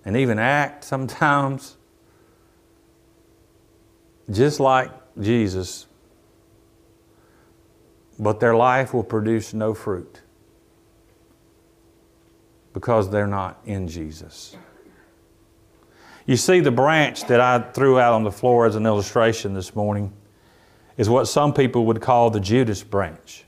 and 0.04 0.16
even 0.16 0.38
act 0.38 0.84
sometimes 0.84 1.76
just 4.30 4.60
like 4.60 4.90
Jesus, 5.20 5.86
but 8.18 8.40
their 8.40 8.54
life 8.54 8.94
will 8.94 9.04
produce 9.04 9.52
no 9.52 9.74
fruit 9.74 10.22
because 12.72 13.10
they're 13.10 13.26
not 13.26 13.60
in 13.64 13.88
Jesus. 13.88 14.56
You 16.26 16.36
see, 16.36 16.60
the 16.60 16.70
branch 16.70 17.26
that 17.26 17.40
I 17.40 17.58
threw 17.58 17.98
out 17.98 18.12
on 18.12 18.22
the 18.22 18.30
floor 18.30 18.64
as 18.64 18.76
an 18.76 18.86
illustration 18.86 19.54
this 19.54 19.74
morning 19.74 20.12
is 20.96 21.10
what 21.10 21.26
some 21.26 21.52
people 21.52 21.84
would 21.86 22.00
call 22.00 22.30
the 22.30 22.40
Judas 22.40 22.82
branch. 22.82 23.44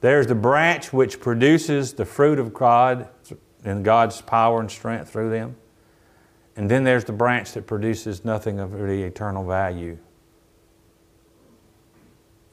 There's 0.00 0.26
the 0.26 0.34
branch 0.34 0.92
which 0.92 1.20
produces 1.20 1.92
the 1.92 2.04
fruit 2.04 2.38
of 2.38 2.54
God 2.54 3.08
and 3.64 3.84
God's 3.84 4.20
power 4.22 4.60
and 4.60 4.70
strength 4.70 5.10
through 5.10 5.30
them. 5.30 5.56
And 6.56 6.70
then 6.70 6.84
there's 6.84 7.04
the 7.04 7.12
branch 7.12 7.52
that 7.52 7.66
produces 7.66 8.24
nothing 8.24 8.58
of 8.58 8.74
really 8.74 9.02
eternal 9.02 9.46
value. 9.46 9.98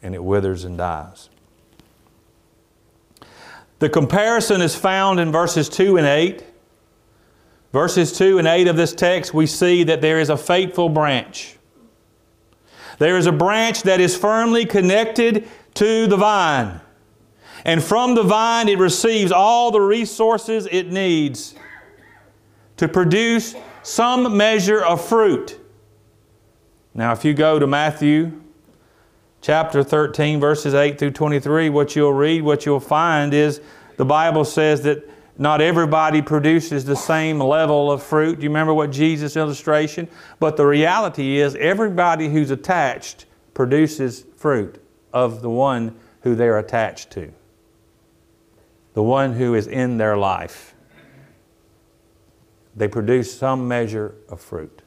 And 0.01 0.13
it 0.13 0.23
withers 0.23 0.63
and 0.65 0.77
dies. 0.77 1.29
The 3.79 3.89
comparison 3.89 4.61
is 4.61 4.75
found 4.75 5.19
in 5.19 5.31
verses 5.31 5.69
2 5.69 5.97
and 5.97 6.07
8. 6.07 6.43
Verses 7.73 8.17
2 8.17 8.39
and 8.39 8.47
8 8.47 8.67
of 8.67 8.75
this 8.75 8.93
text, 8.93 9.33
we 9.33 9.45
see 9.45 9.83
that 9.83 10.01
there 10.01 10.19
is 10.19 10.29
a 10.29 10.37
faithful 10.37 10.89
branch. 10.89 11.57
There 12.97 13.17
is 13.17 13.27
a 13.27 13.31
branch 13.31 13.83
that 13.83 13.99
is 13.99 14.17
firmly 14.17 14.65
connected 14.65 15.47
to 15.75 16.07
the 16.07 16.17
vine. 16.17 16.81
And 17.67 17.83
from 17.83 18.15
the 18.15 18.24
vine, 18.24 18.69
it 18.69 18.79
receives 18.79 19.31
all 19.31 19.71
the 19.71 19.81
resources 19.81 20.69
it 20.71 20.89
needs 20.89 21.53
to 22.77 22.88
produce 22.88 23.55
some 23.83 24.38
measure 24.38 24.83
of 24.83 25.05
fruit. 25.05 25.59
Now, 26.95 27.12
if 27.12 27.25
you 27.25 27.33
go 27.33 27.59
to 27.59 27.67
Matthew 27.67 28.41
chapter 29.41 29.83
13, 29.83 30.39
verses 30.39 30.74
8 30.74 30.97
through 30.97 31.12
23, 31.12 31.69
what 31.69 31.93
you'll 31.93 32.13
read, 32.13 32.41
what 32.41 32.65
you'll 32.65 32.79
find 32.79 33.33
is 33.33 33.59
the 33.97 34.05
Bible 34.05 34.45
says 34.45 34.81
that 34.83 35.07
not 35.38 35.59
everybody 35.59 36.21
produces 36.21 36.86
the 36.86 36.95
same 36.95 37.38
level 37.38 37.91
of 37.91 38.01
fruit. 38.01 38.38
Do 38.38 38.43
you 38.43 38.50
remember 38.50 38.74
what 38.74 38.91
Jesus' 38.91 39.36
illustration? 39.36 40.07
But 40.39 40.55
the 40.55 40.65
reality 40.65 41.38
is, 41.38 41.53
everybody 41.55 42.29
who's 42.29 42.50
attached 42.50 43.25
produces 43.53 44.25
fruit 44.38 44.81
of 45.12 45.41
the 45.41 45.50
one 45.50 45.95
who 46.21 46.33
they're 46.33 46.57
attached 46.57 47.12
to, 47.12 47.31
the 48.97 49.03
one 49.03 49.33
who 49.33 49.53
is 49.53 49.67
in 49.67 49.99
their 49.99 50.17
life. 50.17 50.73
They 52.75 52.87
produce 52.87 53.31
some 53.31 53.67
measure 53.67 54.15
of 54.27 54.41
fruit. 54.41 54.81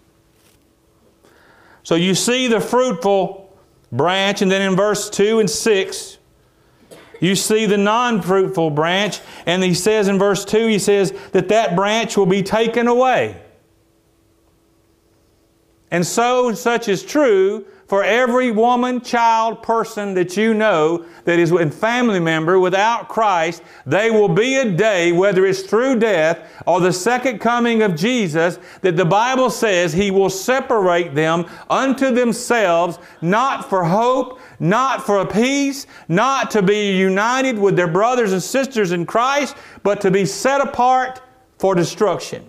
So 1.84 1.94
you 1.94 2.16
see 2.16 2.48
the 2.48 2.60
fruitful 2.60 3.56
branch, 3.92 4.42
and 4.42 4.50
then 4.50 4.62
in 4.62 4.74
verse 4.74 5.08
2 5.10 5.38
and 5.38 5.48
6, 5.48 6.18
you 7.20 7.36
see 7.36 7.66
the 7.66 7.76
non 7.76 8.20
fruitful 8.20 8.70
branch, 8.70 9.20
and 9.46 9.62
he 9.62 9.74
says 9.74 10.08
in 10.08 10.18
verse 10.18 10.44
2, 10.44 10.66
he 10.66 10.80
says 10.80 11.12
that 11.30 11.46
that 11.46 11.76
branch 11.76 12.16
will 12.16 12.26
be 12.26 12.42
taken 12.42 12.88
away. 12.88 13.40
And 15.92 16.04
so, 16.04 16.52
such 16.52 16.88
is 16.88 17.04
true 17.04 17.64
for 17.90 18.04
every 18.04 18.52
woman, 18.52 19.00
child, 19.00 19.64
person 19.64 20.14
that 20.14 20.36
you 20.36 20.54
know 20.54 21.04
that 21.24 21.40
is 21.40 21.50
a 21.50 21.68
family 21.68 22.20
member 22.20 22.60
without 22.60 23.08
Christ, 23.08 23.64
they 23.84 24.12
will 24.12 24.28
be 24.28 24.54
a 24.58 24.70
day, 24.70 25.10
whether 25.10 25.44
it's 25.44 25.62
through 25.62 25.98
death 25.98 26.38
or 26.68 26.78
the 26.78 26.92
second 26.92 27.40
coming 27.40 27.82
of 27.82 27.96
Jesus, 27.96 28.60
that 28.82 28.96
the 28.96 29.04
Bible 29.04 29.50
says 29.50 29.92
He 29.92 30.12
will 30.12 30.30
separate 30.30 31.16
them 31.16 31.46
unto 31.68 32.14
themselves, 32.14 33.00
not 33.22 33.68
for 33.68 33.82
hope, 33.82 34.38
not 34.60 35.04
for 35.04 35.18
a 35.18 35.26
peace, 35.26 35.88
not 36.06 36.48
to 36.52 36.62
be 36.62 36.96
united 36.96 37.58
with 37.58 37.74
their 37.74 37.88
brothers 37.88 38.32
and 38.32 38.40
sisters 38.40 38.92
in 38.92 39.04
Christ, 39.04 39.56
but 39.82 40.00
to 40.02 40.12
be 40.12 40.24
set 40.26 40.60
apart 40.60 41.22
for 41.58 41.74
destruction. 41.74 42.48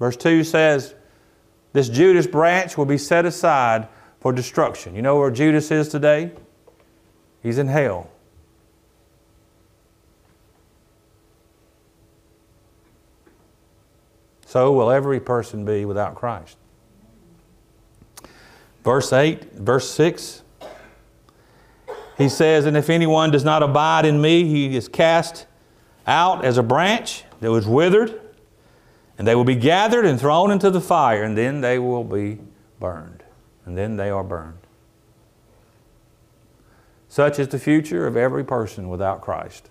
Verse 0.00 0.16
2 0.16 0.42
says, 0.42 0.96
this 1.74 1.88
Judas 1.88 2.26
branch 2.26 2.78
will 2.78 2.86
be 2.86 2.96
set 2.96 3.26
aside 3.26 3.88
for 4.20 4.32
destruction. 4.32 4.94
You 4.94 5.02
know 5.02 5.18
where 5.18 5.30
Judas 5.30 5.70
is 5.72 5.88
today? 5.88 6.30
He's 7.42 7.58
in 7.58 7.66
hell. 7.66 8.10
So 14.46 14.72
will 14.72 14.90
every 14.92 15.18
person 15.18 15.64
be 15.64 15.84
without 15.84 16.14
Christ. 16.14 16.56
Verse 18.84 19.12
8, 19.12 19.54
verse 19.54 19.90
6, 19.90 20.42
he 22.16 22.28
says, 22.28 22.66
And 22.66 22.76
if 22.76 22.88
anyone 22.88 23.32
does 23.32 23.42
not 23.42 23.64
abide 23.64 24.06
in 24.06 24.20
me, 24.20 24.44
he 24.44 24.76
is 24.76 24.86
cast 24.86 25.46
out 26.06 26.44
as 26.44 26.56
a 26.56 26.62
branch 26.62 27.24
that 27.40 27.50
was 27.50 27.66
withered 27.66 28.20
and 29.18 29.26
they 29.26 29.34
will 29.34 29.44
be 29.44 29.54
gathered 29.54 30.04
and 30.04 30.18
thrown 30.18 30.50
into 30.50 30.70
the 30.70 30.80
fire, 30.80 31.22
and 31.22 31.36
then 31.36 31.60
they 31.60 31.78
will 31.78 32.04
be 32.04 32.38
burned. 32.80 33.22
And 33.64 33.78
then 33.78 33.96
they 33.96 34.10
are 34.10 34.24
burned. 34.24 34.58
Such 37.08 37.38
is 37.38 37.48
the 37.48 37.58
future 37.58 38.06
of 38.06 38.16
every 38.16 38.44
person 38.44 38.88
without 38.88 39.20
Christ. 39.20 39.70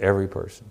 Every 0.00 0.26
person. 0.26 0.70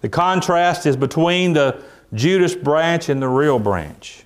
The 0.00 0.08
contrast 0.08 0.84
is 0.84 0.96
between 0.96 1.52
the 1.52 1.82
Judas 2.12 2.54
branch 2.54 3.08
and 3.08 3.22
the 3.22 3.28
real 3.28 3.58
branch. 3.58 4.24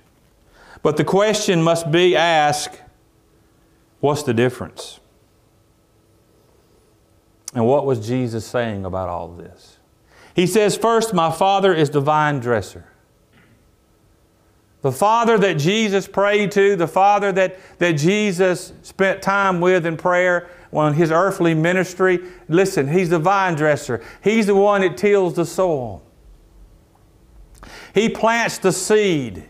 But 0.81 0.97
the 0.97 1.03
question 1.03 1.61
must 1.61 1.91
be 1.91 2.15
asked 2.15 2.81
what's 3.99 4.23
the 4.23 4.33
difference? 4.33 4.99
And 7.53 7.65
what 7.65 7.85
was 7.85 8.05
Jesus 8.05 8.45
saying 8.45 8.83
about 8.83 9.09
all 9.09 9.29
this? 9.29 9.76
He 10.37 10.45
says, 10.45 10.77
First, 10.77 11.15
my 11.15 11.31
Father 11.31 11.73
is 11.73 11.89
the 11.89 11.99
vine 11.99 12.39
dresser. 12.39 12.85
The 14.83 14.91
Father 14.91 15.35
that 15.39 15.55
Jesus 15.55 16.07
prayed 16.07 16.51
to, 16.51 16.75
the 16.75 16.87
Father 16.87 17.31
that, 17.31 17.57
that 17.79 17.93
Jesus 17.93 18.71
spent 18.83 19.23
time 19.23 19.59
with 19.59 19.87
in 19.87 19.97
prayer 19.97 20.47
on 20.71 20.93
his 20.93 21.09
earthly 21.09 21.55
ministry, 21.55 22.19
listen, 22.47 22.87
He's 22.87 23.09
the 23.09 23.17
vine 23.17 23.55
dresser. 23.55 24.05
He's 24.23 24.45
the 24.45 24.53
one 24.53 24.81
that 24.81 24.95
tills 24.95 25.33
the 25.33 25.45
soil. 25.45 26.03
He 27.95 28.07
plants 28.07 28.59
the 28.59 28.71
seed. 28.71 29.49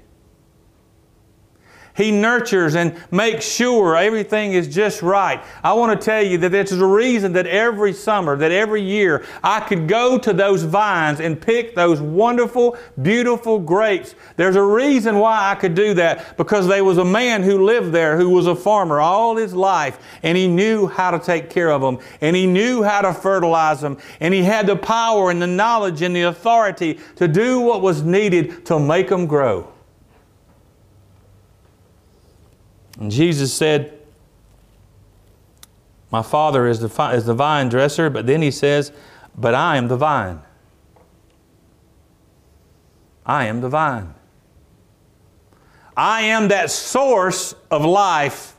He 1.97 2.11
nurtures 2.11 2.75
and 2.75 2.95
makes 3.09 3.43
sure 3.43 3.97
everything 3.97 4.53
is 4.53 4.67
just 4.67 5.01
right. 5.01 5.43
I 5.63 5.73
want 5.73 5.99
to 5.99 6.05
tell 6.05 6.21
you 6.21 6.37
that 6.37 6.51
there's 6.51 6.71
a 6.71 6.85
reason 6.85 7.33
that 7.33 7.47
every 7.47 7.91
summer, 7.91 8.37
that 8.37 8.51
every 8.51 8.83
year, 8.83 9.25
I 9.43 9.61
could 9.61 9.87
go 9.87 10.19
to 10.19 10.31
those 10.31 10.61
vines 10.61 11.19
and 11.19 11.41
pick 11.41 11.73
those 11.73 11.99
wonderful, 11.99 12.77
beautiful 13.01 13.57
grapes. 13.57 14.13
There's 14.35 14.55
a 14.55 14.61
reason 14.61 15.17
why 15.17 15.49
I 15.49 15.55
could 15.55 15.73
do 15.73 15.95
that 15.95 16.37
because 16.37 16.67
there 16.67 16.83
was 16.83 16.99
a 16.99 17.05
man 17.05 17.41
who 17.41 17.65
lived 17.65 17.91
there 17.91 18.15
who 18.15 18.29
was 18.29 18.45
a 18.45 18.55
farmer 18.55 18.99
all 18.99 19.35
his 19.35 19.55
life 19.55 19.97
and 20.21 20.37
he 20.37 20.47
knew 20.47 20.85
how 20.85 21.09
to 21.09 21.17
take 21.17 21.49
care 21.49 21.71
of 21.71 21.81
them 21.81 21.97
and 22.21 22.35
he 22.35 22.45
knew 22.45 22.83
how 22.83 23.01
to 23.01 23.11
fertilize 23.11 23.81
them 23.81 23.97
and 24.19 24.35
he 24.35 24.43
had 24.43 24.67
the 24.67 24.75
power 24.75 25.31
and 25.31 25.41
the 25.41 25.47
knowledge 25.47 26.03
and 26.03 26.15
the 26.15 26.21
authority 26.21 26.99
to 27.15 27.27
do 27.27 27.59
what 27.59 27.81
was 27.81 28.03
needed 28.03 28.67
to 28.67 28.79
make 28.79 29.09
them 29.09 29.25
grow. 29.25 29.73
And 32.99 33.11
Jesus 33.11 33.53
said, 33.53 33.99
My 36.11 36.21
Father 36.21 36.67
is 36.67 36.79
the, 36.79 37.11
is 37.13 37.25
the 37.25 37.33
vine 37.33 37.69
dresser, 37.69 38.09
but 38.09 38.25
then 38.25 38.41
he 38.41 38.51
says, 38.51 38.91
But 39.37 39.53
I 39.53 39.77
am 39.77 39.87
the 39.87 39.97
vine. 39.97 40.41
I 43.25 43.45
am 43.45 43.61
the 43.61 43.69
vine. 43.69 44.13
I 45.95 46.21
am 46.21 46.47
that 46.49 46.71
source 46.71 47.53
of 47.69 47.83
life. 47.83 48.55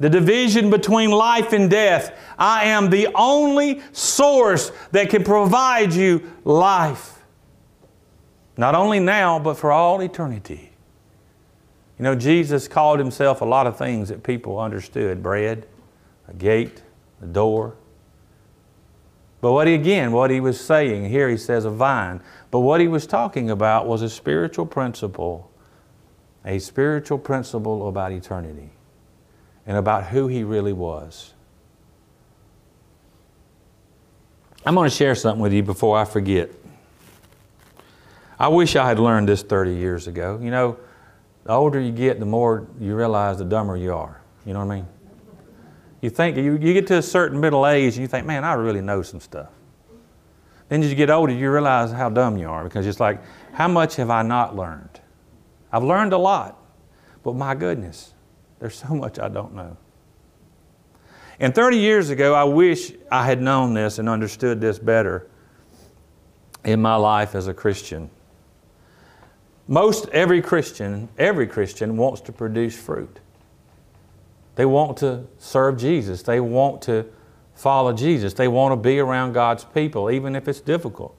The 0.00 0.08
division 0.10 0.70
between 0.70 1.10
life 1.10 1.52
and 1.52 1.70
death. 1.70 2.18
I 2.38 2.64
am 2.64 2.90
the 2.90 3.08
only 3.14 3.82
source 3.92 4.72
that 4.92 5.10
can 5.10 5.24
provide 5.24 5.92
you 5.92 6.32
life. 6.44 7.22
Not 8.56 8.74
only 8.74 9.00
now, 9.00 9.38
but 9.38 9.54
for 9.54 9.70
all 9.70 10.00
eternity. 10.00 10.67
You 11.98 12.04
know, 12.04 12.14
Jesus 12.14 12.68
called 12.68 12.98
himself 12.98 13.40
a 13.40 13.44
lot 13.44 13.66
of 13.66 13.76
things 13.76 14.08
that 14.08 14.22
people 14.22 14.58
understood 14.58 15.22
bread, 15.22 15.66
a 16.28 16.34
gate, 16.34 16.82
a 17.20 17.26
door. 17.26 17.74
But 19.40 19.52
what 19.52 19.66
he, 19.66 19.74
again, 19.74 20.12
what 20.12 20.30
he 20.30 20.40
was 20.40 20.60
saying, 20.60 21.08
here 21.08 21.28
he 21.28 21.36
says 21.36 21.64
a 21.64 21.70
vine, 21.70 22.20
but 22.50 22.60
what 22.60 22.80
he 22.80 22.88
was 22.88 23.06
talking 23.06 23.50
about 23.50 23.86
was 23.86 24.02
a 24.02 24.10
spiritual 24.10 24.66
principle, 24.66 25.50
a 26.44 26.58
spiritual 26.58 27.18
principle 27.18 27.88
about 27.88 28.12
eternity 28.12 28.70
and 29.66 29.76
about 29.76 30.06
who 30.06 30.28
he 30.28 30.44
really 30.44 30.72
was. 30.72 31.34
I'm 34.64 34.74
going 34.74 34.88
to 34.88 34.94
share 34.94 35.14
something 35.14 35.40
with 35.40 35.52
you 35.52 35.62
before 35.62 35.98
I 35.98 36.04
forget. 36.04 36.50
I 38.38 38.48
wish 38.48 38.76
I 38.76 38.86
had 38.86 38.98
learned 38.98 39.28
this 39.28 39.42
30 39.42 39.74
years 39.74 40.06
ago. 40.06 40.38
You 40.42 40.50
know, 40.50 40.78
the 41.48 41.54
older 41.54 41.80
you 41.80 41.92
get, 41.92 42.20
the 42.20 42.26
more 42.26 42.68
you 42.78 42.94
realize 42.94 43.38
the 43.38 43.44
dumber 43.44 43.74
you 43.74 43.94
are. 43.94 44.20
You 44.44 44.52
know 44.52 44.58
what 44.58 44.70
I 44.70 44.76
mean? 44.76 44.88
You 46.02 46.10
think, 46.10 46.36
you, 46.36 46.58
you 46.58 46.74
get 46.74 46.86
to 46.88 46.98
a 46.98 47.02
certain 47.02 47.40
middle 47.40 47.66
age 47.66 47.94
and 47.94 48.02
you 48.02 48.06
think, 48.06 48.26
man, 48.26 48.44
I 48.44 48.52
really 48.52 48.82
know 48.82 49.00
some 49.00 49.18
stuff. 49.18 49.48
Then 50.68 50.82
as 50.82 50.90
you 50.90 50.94
get 50.94 51.08
older, 51.08 51.32
you 51.32 51.50
realize 51.50 51.90
how 51.90 52.10
dumb 52.10 52.36
you 52.36 52.50
are 52.50 52.64
because 52.64 52.86
it's 52.86 53.00
like, 53.00 53.22
how 53.54 53.66
much 53.66 53.96
have 53.96 54.10
I 54.10 54.20
not 54.20 54.56
learned? 54.56 55.00
I've 55.72 55.84
learned 55.84 56.12
a 56.12 56.18
lot, 56.18 56.62
but 57.22 57.34
my 57.34 57.54
goodness, 57.54 58.12
there's 58.58 58.74
so 58.74 58.94
much 58.94 59.18
I 59.18 59.28
don't 59.28 59.54
know. 59.54 59.74
And 61.40 61.54
30 61.54 61.78
years 61.78 62.10
ago, 62.10 62.34
I 62.34 62.44
wish 62.44 62.92
I 63.10 63.24
had 63.24 63.40
known 63.40 63.72
this 63.72 63.98
and 63.98 64.06
understood 64.06 64.60
this 64.60 64.78
better 64.78 65.30
in 66.66 66.82
my 66.82 66.96
life 66.96 67.34
as 67.34 67.46
a 67.48 67.54
Christian. 67.54 68.10
Most 69.68 70.08
every 70.08 70.40
Christian, 70.40 71.10
every 71.18 71.46
Christian 71.46 71.98
wants 71.98 72.22
to 72.22 72.32
produce 72.32 72.74
fruit. 72.74 73.20
They 74.56 74.64
want 74.64 74.96
to 74.98 75.26
serve 75.36 75.76
Jesus. 75.76 76.22
They 76.22 76.40
want 76.40 76.80
to 76.82 77.06
follow 77.54 77.92
Jesus. 77.92 78.32
They 78.32 78.48
want 78.48 78.72
to 78.72 78.76
be 78.76 78.98
around 78.98 79.34
God's 79.34 79.64
people, 79.64 80.10
even 80.10 80.34
if 80.34 80.48
it's 80.48 80.60
difficult. 80.60 81.14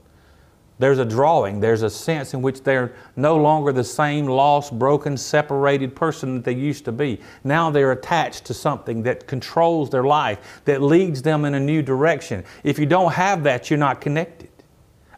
There's 0.79 0.97
a 0.97 1.05
drawing, 1.05 1.59
there's 1.59 1.81
a 1.81 1.89
sense 1.89 2.33
in 2.33 2.41
which 2.41 2.63
they're 2.63 2.93
no 3.17 3.35
longer 3.35 3.73
the 3.73 3.83
same 3.83 4.25
lost, 4.25 4.77
broken, 4.79 5.17
separated 5.17 5.93
person 5.93 6.35
that 6.35 6.45
they 6.45 6.53
used 6.53 6.85
to 6.85 6.93
be. 6.93 7.19
Now 7.43 7.69
they're 7.69 7.91
attached 7.91 8.45
to 8.45 8.53
something 8.53 9.03
that 9.03 9.27
controls 9.27 9.89
their 9.89 10.05
life, 10.05 10.62
that 10.63 10.81
leads 10.81 11.21
them 11.21 11.43
in 11.43 11.53
a 11.53 11.59
new 11.59 11.81
direction. 11.81 12.45
If 12.63 12.79
you 12.79 12.85
don't 12.85 13.12
have 13.12 13.43
that, 13.43 13.69
you're 13.69 13.77
not 13.77 13.99
connected. 13.99 14.48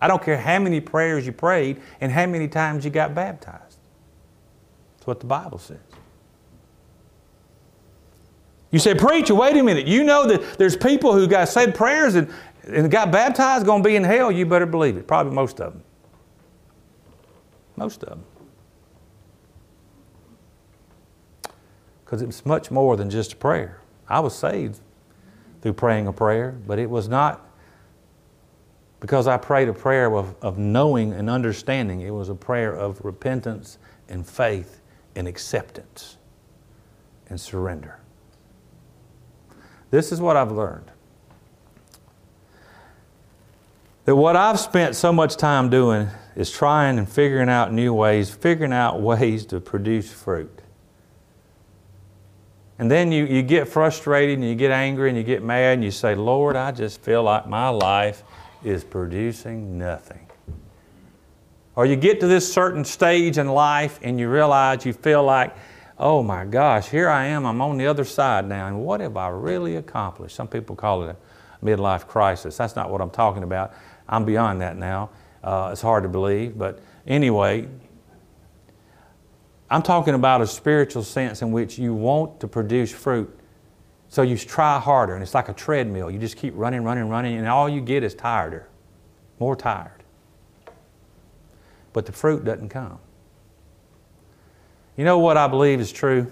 I 0.01 0.07
don't 0.07 0.21
care 0.21 0.37
how 0.37 0.57
many 0.57 0.81
prayers 0.81 1.27
you 1.27 1.31
prayed 1.31 1.79
and 2.01 2.11
how 2.11 2.25
many 2.25 2.47
times 2.47 2.83
you 2.83 2.89
got 2.89 3.13
baptized. 3.13 3.77
That's 4.95 5.07
what 5.07 5.19
the 5.19 5.27
Bible 5.27 5.59
says. 5.59 5.77
You 8.71 8.79
say, 8.79 8.95
Preacher, 8.95 9.35
wait 9.35 9.55
a 9.57 9.63
minute. 9.63 9.85
You 9.85 10.03
know 10.03 10.25
that 10.27 10.57
there's 10.57 10.75
people 10.75 11.13
who 11.13 11.27
got 11.27 11.49
said 11.49 11.75
prayers 11.75 12.15
and, 12.15 12.33
and 12.65 12.89
got 12.89 13.11
baptized 13.11 13.65
going 13.65 13.83
to 13.83 13.87
be 13.87 13.95
in 13.95 14.03
hell. 14.03 14.31
You 14.31 14.45
better 14.45 14.65
believe 14.65 14.97
it. 14.97 15.07
Probably 15.07 15.33
most 15.33 15.59
of 15.59 15.73
them. 15.73 15.83
Most 17.75 18.03
of 18.03 18.09
them. 18.09 18.23
Because 22.03 22.21
it's 22.21 22.45
much 22.45 22.71
more 22.71 22.97
than 22.97 23.09
just 23.09 23.33
a 23.33 23.35
prayer. 23.35 23.81
I 24.07 24.19
was 24.19 24.35
saved 24.35 24.79
through 25.61 25.73
praying 25.73 26.07
a 26.07 26.13
prayer, 26.13 26.51
but 26.65 26.79
it 26.79 26.89
was 26.89 27.07
not 27.07 27.45
because 29.01 29.27
I 29.27 29.35
prayed 29.35 29.67
a 29.67 29.73
prayer 29.73 30.15
of, 30.15 30.35
of 30.41 30.57
knowing 30.57 31.11
and 31.11 31.29
understanding. 31.29 32.01
It 32.01 32.11
was 32.11 32.29
a 32.29 32.35
prayer 32.35 32.71
of 32.73 33.03
repentance 33.03 33.79
and 34.07 34.25
faith 34.25 34.79
and 35.15 35.27
acceptance 35.27 36.17
and 37.27 37.41
surrender. 37.41 37.99
This 39.89 40.11
is 40.11 40.21
what 40.21 40.37
I've 40.37 40.51
learned. 40.51 40.91
That 44.05 44.15
what 44.15 44.35
I've 44.35 44.59
spent 44.59 44.95
so 44.95 45.11
much 45.11 45.35
time 45.35 45.69
doing 45.69 46.07
is 46.35 46.51
trying 46.51 46.99
and 46.99 47.09
figuring 47.09 47.49
out 47.49 47.73
new 47.73 47.93
ways, 47.93 48.29
figuring 48.29 48.71
out 48.71 49.01
ways 49.01 49.47
to 49.47 49.59
produce 49.59 50.13
fruit. 50.13 50.61
And 52.77 52.89
then 52.89 53.11
you, 53.11 53.25
you 53.25 53.41
get 53.41 53.67
frustrated 53.67 54.37
and 54.39 54.47
you 54.47 54.55
get 54.55 54.71
angry 54.71 55.09
and 55.09 55.17
you 55.17 55.23
get 55.23 55.43
mad 55.43 55.73
and 55.73 55.83
you 55.83 55.91
say, 55.91 56.15
Lord, 56.15 56.55
I 56.55 56.71
just 56.71 57.01
feel 57.01 57.23
like 57.23 57.47
my 57.47 57.69
life 57.69 58.23
is 58.63 58.83
producing 58.83 59.77
nothing. 59.77 60.27
Or 61.75 61.85
you 61.85 61.95
get 61.95 62.19
to 62.19 62.27
this 62.27 62.51
certain 62.51 62.83
stage 62.83 63.37
in 63.37 63.47
life 63.47 63.99
and 64.03 64.19
you 64.19 64.29
realize 64.29 64.85
you 64.85 64.93
feel 64.93 65.23
like, 65.23 65.55
oh 65.97 66.21
my 66.21 66.45
gosh, 66.45 66.89
here 66.89 67.09
I 67.09 67.27
am, 67.27 67.45
I'm 67.45 67.61
on 67.61 67.77
the 67.77 67.87
other 67.87 68.03
side 68.03 68.47
now, 68.47 68.67
and 68.67 68.83
what 68.83 68.99
have 68.99 69.17
I 69.17 69.29
really 69.29 69.75
accomplished? 69.75 70.35
Some 70.35 70.47
people 70.47 70.75
call 70.75 71.03
it 71.03 71.15
a 71.15 71.65
midlife 71.65 72.07
crisis. 72.07 72.57
That's 72.57 72.75
not 72.75 72.89
what 72.89 73.01
I'm 73.01 73.09
talking 73.11 73.43
about. 73.43 73.73
I'm 74.09 74.25
beyond 74.25 74.61
that 74.61 74.77
now. 74.77 75.11
Uh, 75.43 75.69
it's 75.71 75.81
hard 75.81 76.03
to 76.03 76.09
believe, 76.09 76.57
but 76.57 76.79
anyway, 77.07 77.67
I'm 79.69 79.81
talking 79.81 80.15
about 80.15 80.41
a 80.41 80.47
spiritual 80.47 81.03
sense 81.03 81.41
in 81.41 81.51
which 81.51 81.79
you 81.79 81.93
want 81.93 82.41
to 82.41 82.47
produce 82.47 82.91
fruit 82.91 83.33
so 84.11 84.23
you 84.23 84.37
try 84.37 84.77
harder, 84.77 85.13
and 85.13 85.23
it's 85.23 85.33
like 85.33 85.47
a 85.47 85.53
treadmill. 85.53 86.11
You 86.11 86.19
just 86.19 86.35
keep 86.35 86.53
running, 86.57 86.83
running, 86.83 87.07
running, 87.07 87.37
and 87.37 87.47
all 87.47 87.69
you 87.69 87.79
get 87.79 88.03
is 88.03 88.13
tireder, 88.13 88.67
more 89.39 89.55
tired. 89.55 90.03
But 91.93 92.05
the 92.05 92.11
fruit 92.11 92.43
doesn't 92.43 92.67
come. 92.67 92.99
You 94.97 95.05
know 95.05 95.17
what 95.19 95.37
I 95.37 95.47
believe 95.47 95.79
is 95.79 95.93
true? 95.93 96.29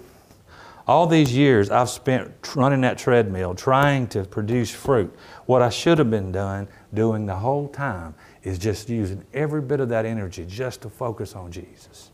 All 0.86 1.06
these 1.06 1.34
years 1.34 1.70
I've 1.70 1.88
spent 1.88 2.30
running 2.54 2.82
that 2.82 2.98
treadmill, 2.98 3.54
trying 3.54 4.08
to 4.08 4.24
produce 4.24 4.70
fruit. 4.70 5.16
What 5.46 5.62
I 5.62 5.70
should 5.70 5.96
have 5.96 6.10
been 6.10 6.32
done, 6.32 6.68
doing 6.92 7.24
the 7.24 7.36
whole 7.36 7.66
time, 7.66 8.14
is 8.42 8.58
just 8.58 8.90
using 8.90 9.24
every 9.32 9.62
bit 9.62 9.80
of 9.80 9.88
that 9.88 10.04
energy 10.04 10.44
just 10.46 10.82
to 10.82 10.90
focus 10.90 11.34
on 11.34 11.50
Jesus. 11.50 12.10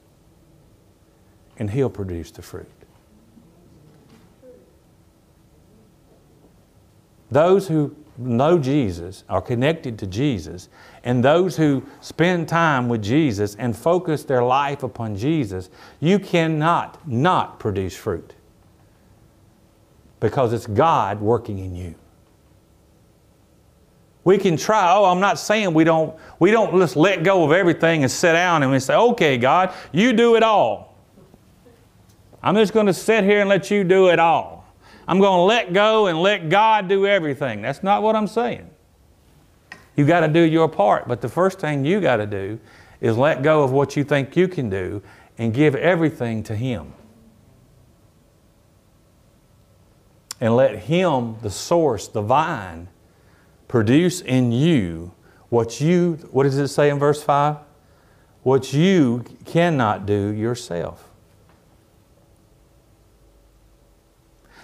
And 1.58 1.68
He'll 1.68 1.90
produce 1.90 2.30
the 2.30 2.42
fruit. 2.42 2.70
Those 7.30 7.68
who 7.68 7.94
know 8.18 8.58
Jesus, 8.58 9.24
are 9.28 9.42
connected 9.42 9.98
to 9.98 10.06
Jesus, 10.06 10.68
and 11.04 11.22
those 11.22 11.56
who 11.56 11.84
spend 12.00 12.48
time 12.48 12.88
with 12.88 13.02
Jesus 13.02 13.54
and 13.56 13.76
focus 13.76 14.24
their 14.24 14.42
life 14.42 14.82
upon 14.82 15.16
Jesus, 15.16 15.70
you 16.00 16.18
cannot 16.18 17.06
not 17.06 17.58
produce 17.58 17.94
fruit 17.96 18.34
because 20.20 20.52
it's 20.52 20.66
God 20.66 21.20
working 21.20 21.58
in 21.58 21.74
you. 21.74 21.94
We 24.24 24.38
can 24.38 24.56
try. 24.56 24.92
Oh, 24.92 25.04
I'm 25.04 25.20
not 25.20 25.38
saying 25.38 25.72
we 25.72 25.84
don't, 25.84 26.16
we 26.40 26.50
don't 26.50 26.76
just 26.80 26.96
let 26.96 27.22
go 27.22 27.44
of 27.44 27.52
everything 27.52 28.02
and 28.02 28.10
sit 28.10 28.32
down 28.32 28.62
and 28.62 28.72
we 28.72 28.80
say, 28.80 28.94
okay, 28.94 29.38
God, 29.38 29.72
you 29.92 30.12
do 30.12 30.34
it 30.34 30.42
all. 30.42 30.96
I'm 32.42 32.56
just 32.56 32.72
going 32.72 32.86
to 32.86 32.94
sit 32.94 33.22
here 33.22 33.40
and 33.40 33.48
let 33.48 33.70
you 33.70 33.84
do 33.84 34.08
it 34.08 34.18
all. 34.18 34.55
I'm 35.08 35.20
going 35.20 35.38
to 35.38 35.42
let 35.42 35.72
go 35.72 36.06
and 36.06 36.20
let 36.20 36.48
God 36.48 36.88
do 36.88 37.06
everything. 37.06 37.62
That's 37.62 37.82
not 37.82 38.02
what 38.02 38.16
I'm 38.16 38.26
saying. 38.26 38.68
You 39.96 40.04
got 40.04 40.20
to 40.20 40.28
do 40.28 40.40
your 40.40 40.68
part, 40.68 41.08
but 41.08 41.20
the 41.20 41.28
first 41.28 41.58
thing 41.60 41.84
you 41.84 42.00
got 42.00 42.16
to 42.16 42.26
do 42.26 42.58
is 43.00 43.16
let 43.16 43.42
go 43.42 43.62
of 43.62 43.72
what 43.72 43.96
you 43.96 44.04
think 44.04 44.36
you 44.36 44.48
can 44.48 44.68
do 44.68 45.02
and 45.38 45.54
give 45.54 45.74
everything 45.74 46.42
to 46.44 46.56
Him. 46.56 46.92
And 50.40 50.54
let 50.56 50.80
Him, 50.80 51.36
the 51.40 51.50
source, 51.50 52.08
the 52.08 52.22
vine, 52.22 52.88
produce 53.68 54.20
in 54.20 54.52
you 54.52 55.12
what 55.48 55.80
you, 55.80 56.14
what 56.30 56.42
does 56.42 56.58
it 56.58 56.68
say 56.68 56.90
in 56.90 56.98
verse 56.98 57.22
5? 57.22 57.56
What 58.42 58.72
you 58.72 59.24
cannot 59.44 60.06
do 60.06 60.28
yourself. 60.28 61.05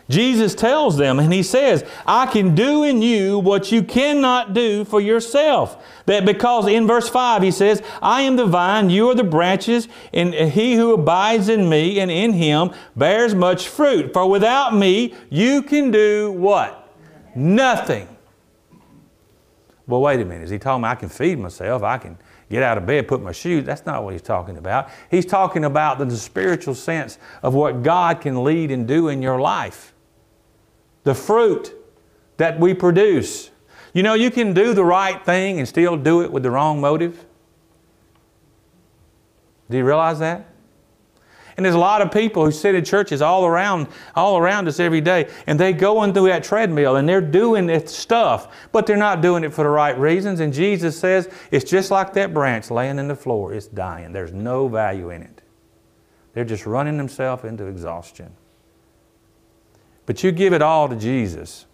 Jesus 0.08 0.54
tells 0.54 0.96
them, 0.96 1.18
and 1.18 1.32
He 1.32 1.42
says, 1.42 1.84
I 2.06 2.26
can 2.26 2.54
do 2.54 2.84
in 2.84 3.02
you 3.02 3.38
what 3.38 3.72
you 3.72 3.82
cannot 3.82 4.54
do 4.54 4.84
for 4.84 5.00
yourself. 5.00 5.82
That 6.06 6.24
because 6.24 6.66
in 6.66 6.86
verse 6.86 7.08
5 7.08 7.42
He 7.42 7.50
says, 7.50 7.82
I 8.00 8.22
am 8.22 8.36
the 8.36 8.46
vine, 8.46 8.90
you 8.90 9.08
are 9.10 9.14
the 9.14 9.24
branches, 9.24 9.88
and 10.12 10.34
he 10.34 10.74
who 10.74 10.92
abides 10.92 11.48
in 11.48 11.68
me 11.68 12.00
and 12.00 12.10
in 12.10 12.32
Him 12.32 12.72
bears 12.96 13.34
much 13.34 13.68
fruit. 13.68 14.12
For 14.12 14.28
without 14.28 14.74
me, 14.74 15.14
you 15.30 15.62
can 15.62 15.90
do 15.90 16.32
what? 16.32 16.78
Nothing. 17.34 18.08
Well, 19.86 20.00
wait 20.00 20.20
a 20.20 20.24
minute. 20.24 20.44
Is 20.44 20.50
he 20.50 20.58
talking 20.58 20.82
about 20.82 20.92
I 20.92 21.00
can 21.00 21.08
feed 21.08 21.38
myself? 21.38 21.82
I 21.82 21.98
can 21.98 22.16
get 22.50 22.62
out 22.62 22.78
of 22.78 22.86
bed, 22.86 23.08
put 23.08 23.22
my 23.22 23.32
shoes? 23.32 23.64
That's 23.64 23.84
not 23.84 24.04
what 24.04 24.12
he's 24.12 24.22
talking 24.22 24.56
about. 24.56 24.90
He's 25.10 25.26
talking 25.26 25.64
about 25.64 25.98
the, 25.98 26.04
the 26.04 26.16
spiritual 26.16 26.74
sense 26.74 27.18
of 27.42 27.54
what 27.54 27.82
God 27.82 28.20
can 28.20 28.44
lead 28.44 28.70
and 28.70 28.86
do 28.86 29.08
in 29.08 29.22
your 29.22 29.40
life. 29.40 29.91
The 31.04 31.14
fruit 31.14 31.74
that 32.36 32.58
we 32.58 32.74
produce. 32.74 33.50
You 33.92 34.02
know, 34.02 34.14
you 34.14 34.30
can 34.30 34.54
do 34.54 34.74
the 34.74 34.84
right 34.84 35.24
thing 35.24 35.58
and 35.58 35.68
still 35.68 35.96
do 35.96 36.22
it 36.22 36.32
with 36.32 36.42
the 36.42 36.50
wrong 36.50 36.80
motive. 36.80 37.24
Do 39.70 39.76
you 39.76 39.84
realize 39.84 40.18
that? 40.20 40.48
And 41.56 41.64
there's 41.64 41.74
a 41.74 41.78
lot 41.78 42.00
of 42.00 42.10
people 42.10 42.44
who 42.44 42.50
sit 42.50 42.74
in 42.74 42.84
churches 42.84 43.20
all 43.20 43.44
around, 43.44 43.88
all 44.14 44.38
around 44.38 44.68
us 44.68 44.80
every 44.80 45.00
day, 45.02 45.28
and 45.46 45.60
they're 45.60 45.72
going 45.72 46.14
through 46.14 46.28
that 46.28 46.44
treadmill 46.44 46.96
and 46.96 47.06
they're 47.06 47.20
doing 47.20 47.66
this 47.66 47.94
stuff, 47.94 48.54
but 48.72 48.86
they're 48.86 48.96
not 48.96 49.20
doing 49.20 49.44
it 49.44 49.52
for 49.52 49.64
the 49.64 49.70
right 49.70 49.98
reasons. 49.98 50.40
And 50.40 50.52
Jesus 50.52 50.98
says 50.98 51.28
it's 51.50 51.70
just 51.70 51.90
like 51.90 52.14
that 52.14 52.32
branch 52.32 52.70
laying 52.70 52.98
in 52.98 53.06
the 53.06 53.14
floor. 53.14 53.52
It's 53.52 53.66
dying. 53.66 54.12
There's 54.12 54.32
no 54.32 54.66
value 54.66 55.10
in 55.10 55.22
it. 55.22 55.42
They're 56.32 56.44
just 56.44 56.64
running 56.64 56.96
themselves 56.96 57.44
into 57.44 57.66
exhaustion. 57.66 58.34
But 60.06 60.22
you 60.24 60.32
give 60.32 60.52
it 60.52 60.62
all 60.62 60.88
to 60.88 60.96
Jesus. 60.96 61.66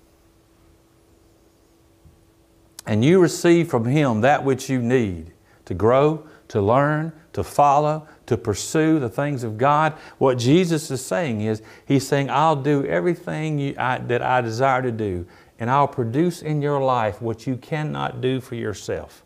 And 2.87 3.05
you 3.05 3.21
receive 3.21 3.69
from 3.69 3.85
Him 3.85 4.23
that 4.23 4.45
which 4.45 4.69
you 4.71 4.81
need 4.81 5.33
to 5.67 5.75
grow, 5.75 6.27
to 6.49 6.61
learn, 6.61 7.13
to 7.35 7.45
follow, 7.45 8.09
to 8.27 8.37
pursue 8.37 8.99
the 8.99 9.09
things 9.09 9.45
of 9.45 9.59
God. 9.59 9.93
What 10.17 10.39
Jesus 10.39 10.91
is 10.91 11.05
saying 11.05 11.43
is, 11.43 11.63
He's 11.87 12.07
saying, 12.07 12.31
I'll 12.31 12.57
do 12.57 12.85
everything 12.87 13.59
you, 13.59 13.75
I, 13.79 13.99
that 13.99 14.23
I 14.23 14.41
desire 14.41 14.83
to 14.83 14.91
do, 14.91 15.27
and 15.59 15.71
I'll 15.71 15.89
produce 15.89 16.41
in 16.43 16.63
your 16.63 16.81
life 16.81 17.21
what 17.21 17.47
you 17.47 17.57
cannot 17.57 18.21
do 18.21 18.41
for 18.41 18.55
yourself. 18.55 19.23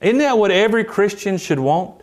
Isn't 0.00 0.18
that 0.18 0.38
what 0.38 0.50
every 0.50 0.84
Christian 0.84 1.38
should 1.38 1.58
want? 1.58 2.02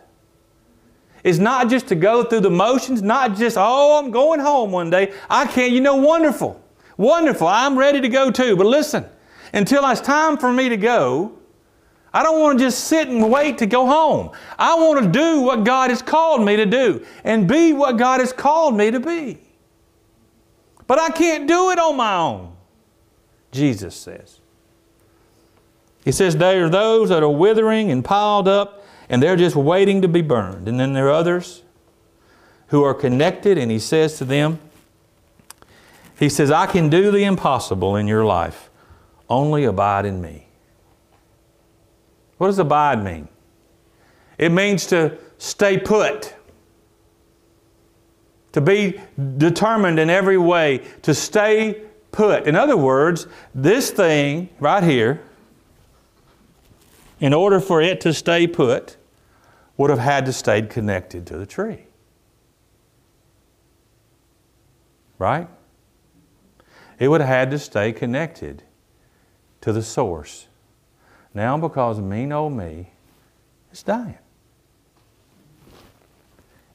Is 1.24 1.40
not 1.40 1.68
just 1.68 1.88
to 1.88 1.94
go 1.94 2.22
through 2.22 2.40
the 2.40 2.50
motions, 2.50 3.02
not 3.02 3.34
just, 3.34 3.56
oh, 3.58 3.98
I'm 3.98 4.10
going 4.10 4.38
home 4.38 4.70
one 4.70 4.90
day. 4.90 5.12
I 5.28 5.46
can't, 5.46 5.72
you 5.72 5.80
know, 5.80 5.96
wonderful. 5.96 6.62
Wonderful. 6.96 7.48
I'm 7.48 7.76
ready 7.76 8.00
to 8.00 8.08
go 8.08 8.30
too. 8.30 8.56
But 8.56 8.66
listen, 8.66 9.06
until 9.52 9.88
it's 9.88 10.00
time 10.00 10.36
for 10.36 10.52
me 10.52 10.68
to 10.68 10.76
go, 10.76 11.32
I 12.12 12.22
don't 12.22 12.40
want 12.40 12.58
to 12.58 12.64
just 12.64 12.84
sit 12.84 13.08
and 13.08 13.28
wait 13.28 13.58
to 13.58 13.66
go 13.66 13.86
home. 13.86 14.30
I 14.56 14.76
want 14.76 15.02
to 15.02 15.10
do 15.10 15.40
what 15.40 15.64
God 15.64 15.90
has 15.90 16.00
called 16.00 16.44
me 16.44 16.54
to 16.56 16.66
do 16.66 17.04
and 17.24 17.48
be 17.48 17.72
what 17.72 17.96
God 17.96 18.20
has 18.20 18.32
called 18.32 18.76
me 18.76 18.92
to 18.92 19.00
be. 19.00 19.40
But 20.86 21.00
I 21.00 21.10
can't 21.10 21.48
do 21.48 21.70
it 21.70 21.78
on 21.78 21.96
my 21.96 22.14
own, 22.14 22.54
Jesus 23.50 23.96
says. 23.96 24.38
He 26.04 26.12
says, 26.12 26.36
There 26.36 26.66
are 26.66 26.68
those 26.68 27.08
that 27.08 27.22
are 27.22 27.28
withering 27.28 27.90
and 27.90 28.04
piled 28.04 28.46
up, 28.46 28.83
and 29.08 29.22
they're 29.22 29.36
just 29.36 29.56
waiting 29.56 30.02
to 30.02 30.08
be 30.08 30.22
burned. 30.22 30.68
And 30.68 30.78
then 30.78 30.92
there 30.92 31.08
are 31.08 31.12
others 31.12 31.62
who 32.68 32.82
are 32.82 32.94
connected, 32.94 33.58
and 33.58 33.70
He 33.70 33.78
says 33.78 34.18
to 34.18 34.24
them, 34.24 34.58
He 36.18 36.28
says, 36.28 36.50
I 36.50 36.66
can 36.66 36.88
do 36.88 37.10
the 37.10 37.24
impossible 37.24 37.96
in 37.96 38.06
your 38.06 38.24
life. 38.24 38.70
Only 39.28 39.64
abide 39.64 40.06
in 40.06 40.20
me. 40.20 40.46
What 42.38 42.48
does 42.48 42.58
abide 42.58 43.02
mean? 43.02 43.28
It 44.38 44.50
means 44.50 44.86
to 44.86 45.16
stay 45.38 45.78
put, 45.78 46.34
to 48.52 48.60
be 48.60 49.00
determined 49.38 49.98
in 49.98 50.10
every 50.10 50.38
way, 50.38 50.82
to 51.02 51.14
stay 51.14 51.82
put. 52.12 52.46
In 52.46 52.56
other 52.56 52.76
words, 52.76 53.26
this 53.54 53.90
thing 53.90 54.48
right 54.58 54.82
here, 54.82 55.22
in 57.24 57.32
order 57.32 57.58
for 57.58 57.80
it 57.80 58.02
to 58.02 58.12
stay 58.12 58.46
put, 58.46 58.98
would 59.78 59.88
have 59.88 59.98
had 59.98 60.26
to 60.26 60.32
stay 60.32 60.60
connected 60.60 61.26
to 61.26 61.38
the 61.38 61.46
tree. 61.46 61.86
Right? 65.18 65.48
It 66.98 67.08
would 67.08 67.22
have 67.22 67.28
had 67.30 67.50
to 67.52 67.58
stay 67.58 67.94
connected 67.94 68.62
to 69.62 69.72
the 69.72 69.82
source. 69.82 70.48
Now, 71.32 71.56
because 71.56 71.98
mean 71.98 72.30
old 72.30 72.52
me, 72.52 72.90
it's 73.72 73.82
dying. 73.82 74.18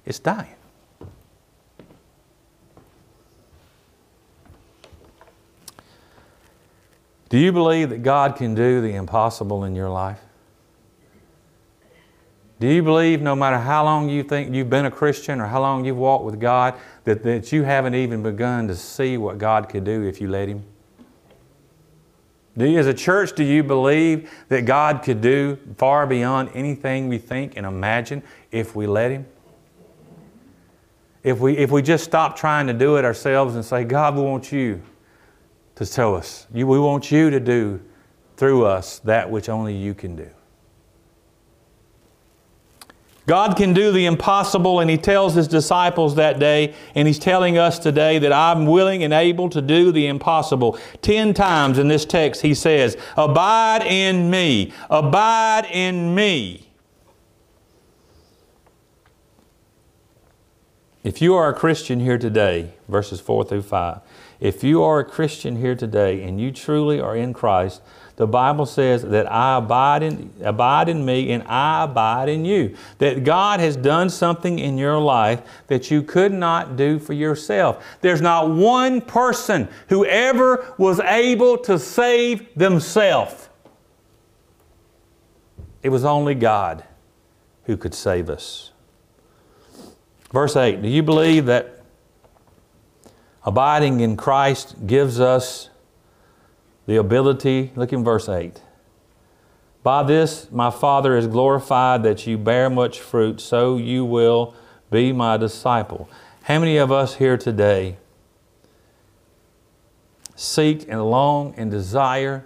It's 0.04 0.18
dying. 0.18 0.56
Do 7.30 7.38
you 7.38 7.52
believe 7.52 7.92
that 7.92 8.02
God 8.02 8.36
can 8.36 8.56
do 8.56 8.82
the 8.82 8.96
impossible 8.96 9.64
in 9.64 9.76
your 9.76 9.90
life? 9.90 10.22
Do 12.60 12.68
you 12.68 12.84
believe 12.84 13.22
no 13.22 13.36
matter 13.36 13.58
how 13.58 13.86
long 13.86 14.10
you 14.10 14.22
think 14.22 14.54
you've 14.54 14.70
been 14.70 14.86
a 14.86 14.92
Christian 14.92 15.40
or 15.40 15.48
how 15.48 15.62
long 15.62 15.86
you've 15.86 15.98
walked 15.98 16.26
with 16.26 16.40
God, 16.42 16.76
that, 17.06 17.24
that 17.24 17.54
you 17.54 17.64
haven't 17.64 17.96
even 17.96 18.22
begun 18.22 18.68
to 18.68 18.76
see 18.76 19.18
what 19.18 19.38
God 19.38 19.70
could 19.70 19.86
do 19.86 20.04
if 20.04 20.20
you 20.20 20.28
let 20.30 20.50
Him? 20.50 20.66
Do 22.58 22.66
you, 22.66 22.78
as 22.78 22.88
a 22.88 22.94
church, 22.94 23.34
do 23.34 23.46
you 23.46 23.64
believe 23.64 24.30
that 24.50 24.66
God 24.66 25.04
could 25.04 25.22
do 25.22 25.58
far 25.78 26.06
beyond 26.06 26.50
anything 26.54 27.08
we 27.08 27.18
think 27.18 27.56
and 27.56 27.66
imagine 27.66 28.22
if 28.52 28.76
we 28.76 28.88
let 28.88 29.12
Him? 29.12 29.26
If 31.24 31.40
we, 31.40 31.56
if 31.56 31.72
we 31.72 31.82
just 31.82 32.04
stop 32.04 32.36
trying 32.36 32.68
to 32.68 32.74
do 32.74 32.98
it 32.98 33.06
ourselves 33.06 33.56
and 33.56 33.64
say, 33.64 33.86
God, 33.86 34.16
we 34.16 34.22
want 34.22 34.52
you 34.52 34.82
to 35.76 35.86
tell 35.86 36.14
us, 36.14 36.46
we 36.52 36.64
want 36.64 37.10
you 37.10 37.30
to 37.30 37.40
do 37.40 37.80
through 38.36 38.66
us 38.66 39.00
that 39.00 39.30
which 39.30 39.48
only 39.48 39.74
you 39.74 39.94
can 39.94 40.18
do. 40.18 40.30
God 43.30 43.56
can 43.56 43.74
do 43.74 43.92
the 43.92 44.08
impossible, 44.08 44.80
and 44.80 44.90
He 44.90 44.98
tells 44.98 45.36
His 45.36 45.48
disciples 45.48 46.16
that 46.16 46.40
day, 46.40 46.74
and 46.96 47.08
He's 47.08 47.20
telling 47.20 47.60
us 47.60 47.78
today 47.78 48.18
that 48.18 48.34
I'm 48.34 48.66
willing 48.66 49.04
and 49.04 49.14
able 49.14 49.50
to 49.52 49.62
do 49.62 49.92
the 49.92 50.08
impossible. 50.08 50.80
Ten 51.04 51.36
times 51.36 51.78
in 51.78 51.90
this 51.90 52.06
text, 52.06 52.42
He 52.42 52.56
says, 52.56 52.98
Abide 53.16 53.84
in 53.86 54.32
me, 54.32 54.74
abide 54.90 55.68
in 55.72 56.16
me. 56.16 56.72
If 61.04 61.22
you 61.22 61.36
are 61.36 61.50
a 61.50 61.54
Christian 61.54 62.00
here 62.00 62.18
today, 62.18 62.74
verses 62.88 63.22
4 63.22 63.44
through 63.44 63.62
5, 63.62 64.00
if 64.40 64.64
you 64.64 64.82
are 64.82 64.98
a 64.98 65.06
Christian 65.06 65.58
here 65.58 65.76
today 65.76 66.24
and 66.24 66.42
you 66.42 66.52
truly 66.52 67.00
are 67.00 67.16
in 67.16 67.36
Christ, 67.36 67.84
the 68.20 68.28
Bible 68.28 68.66
says 68.66 69.04
that 69.04 69.32
I 69.32 69.60
abide 69.60 70.04
in, 70.04 70.34
abide 70.42 70.90
in 70.90 71.06
me 71.06 71.32
and 71.32 71.42
I 71.44 71.86
abide 71.86 72.28
in 72.28 72.44
you. 72.44 72.76
That 72.98 73.24
God 73.24 73.62
has 73.62 73.78
done 73.78 74.10
something 74.10 74.60
in 74.60 74.78
your 74.78 75.00
life 75.00 75.42
that 75.68 75.90
you 75.90 76.04
could 76.04 76.34
not 76.34 76.76
do 76.76 77.00
for 77.00 77.14
yourself. 77.14 77.82
There's 78.02 78.20
not 78.20 78.50
one 78.50 79.00
person 79.00 79.70
who 79.88 80.04
ever 80.04 80.74
was 80.78 81.00
able 81.00 81.60
to 81.60 81.80
save 81.80 82.54
themselves. 82.56 83.48
It 85.82 85.88
was 85.88 86.04
only 86.04 86.36
God 86.36 86.84
who 87.68 87.78
could 87.78 87.94
save 87.94 88.30
us. 88.30 88.74
Verse 90.34 90.58
8 90.58 90.82
Do 90.82 90.90
you 90.90 91.04
believe 91.04 91.46
that 91.46 91.84
abiding 93.46 94.02
in 94.02 94.18
Christ 94.18 94.76
gives 94.86 95.22
us 95.22 95.69
the 96.90 96.96
ability, 96.96 97.72
look 97.76 97.94
in 97.94 98.04
verse 98.04 98.28
8. 98.28 98.64
By 99.84 100.02
this 100.02 100.52
my 100.52 100.72
Father 100.72 101.16
is 101.16 101.28
glorified 101.28 102.02
that 102.02 102.26
you 102.26 102.36
bear 102.36 102.68
much 102.68 103.00
fruit, 103.00 103.40
so 103.40 103.78
you 103.78 104.04
will 104.04 104.56
be 104.90 105.14
my 105.14 105.38
disciple. 105.38 106.10
How 106.42 106.58
many 106.58 106.78
of 106.78 106.92
us 106.92 107.14
here 107.14 107.38
today 107.38 107.98
seek 110.36 110.90
and 110.90 111.06
long 111.06 111.54
and 111.58 111.70
desire 111.70 112.44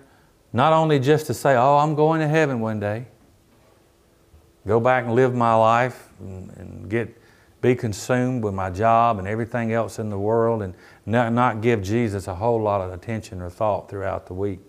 not 0.52 0.74
only 0.74 1.00
just 1.00 1.26
to 1.28 1.34
say, 1.34 1.56
Oh, 1.56 1.78
I'm 1.78 1.96
going 1.96 2.20
to 2.20 2.28
heaven 2.28 2.60
one 2.60 2.82
day, 2.82 3.06
go 4.68 4.82
back 4.82 5.06
and 5.06 5.16
live 5.16 5.34
my 5.34 5.56
life 5.56 6.10
and, 6.20 6.50
and 6.58 6.90
get 6.90 7.18
be 7.62 7.74
consumed 7.76 8.44
with 8.44 8.54
my 8.54 8.70
job 8.70 9.20
and 9.20 9.28
everything 9.28 9.72
else 9.72 9.98
in 9.98 10.10
the 10.10 10.20
world 10.20 10.62
and 10.62 10.76
not, 11.06 11.34
not 11.34 11.62
give 11.62 11.82
Jesus 11.82 12.28
a 12.28 12.36
whole 12.36 12.62
lot 12.62 12.82
of 12.82 12.92
attention 12.92 13.42
or 13.42 13.50
thought 13.50 13.90
throughout 13.90 14.28
the 14.28 14.34
week? 14.34 14.60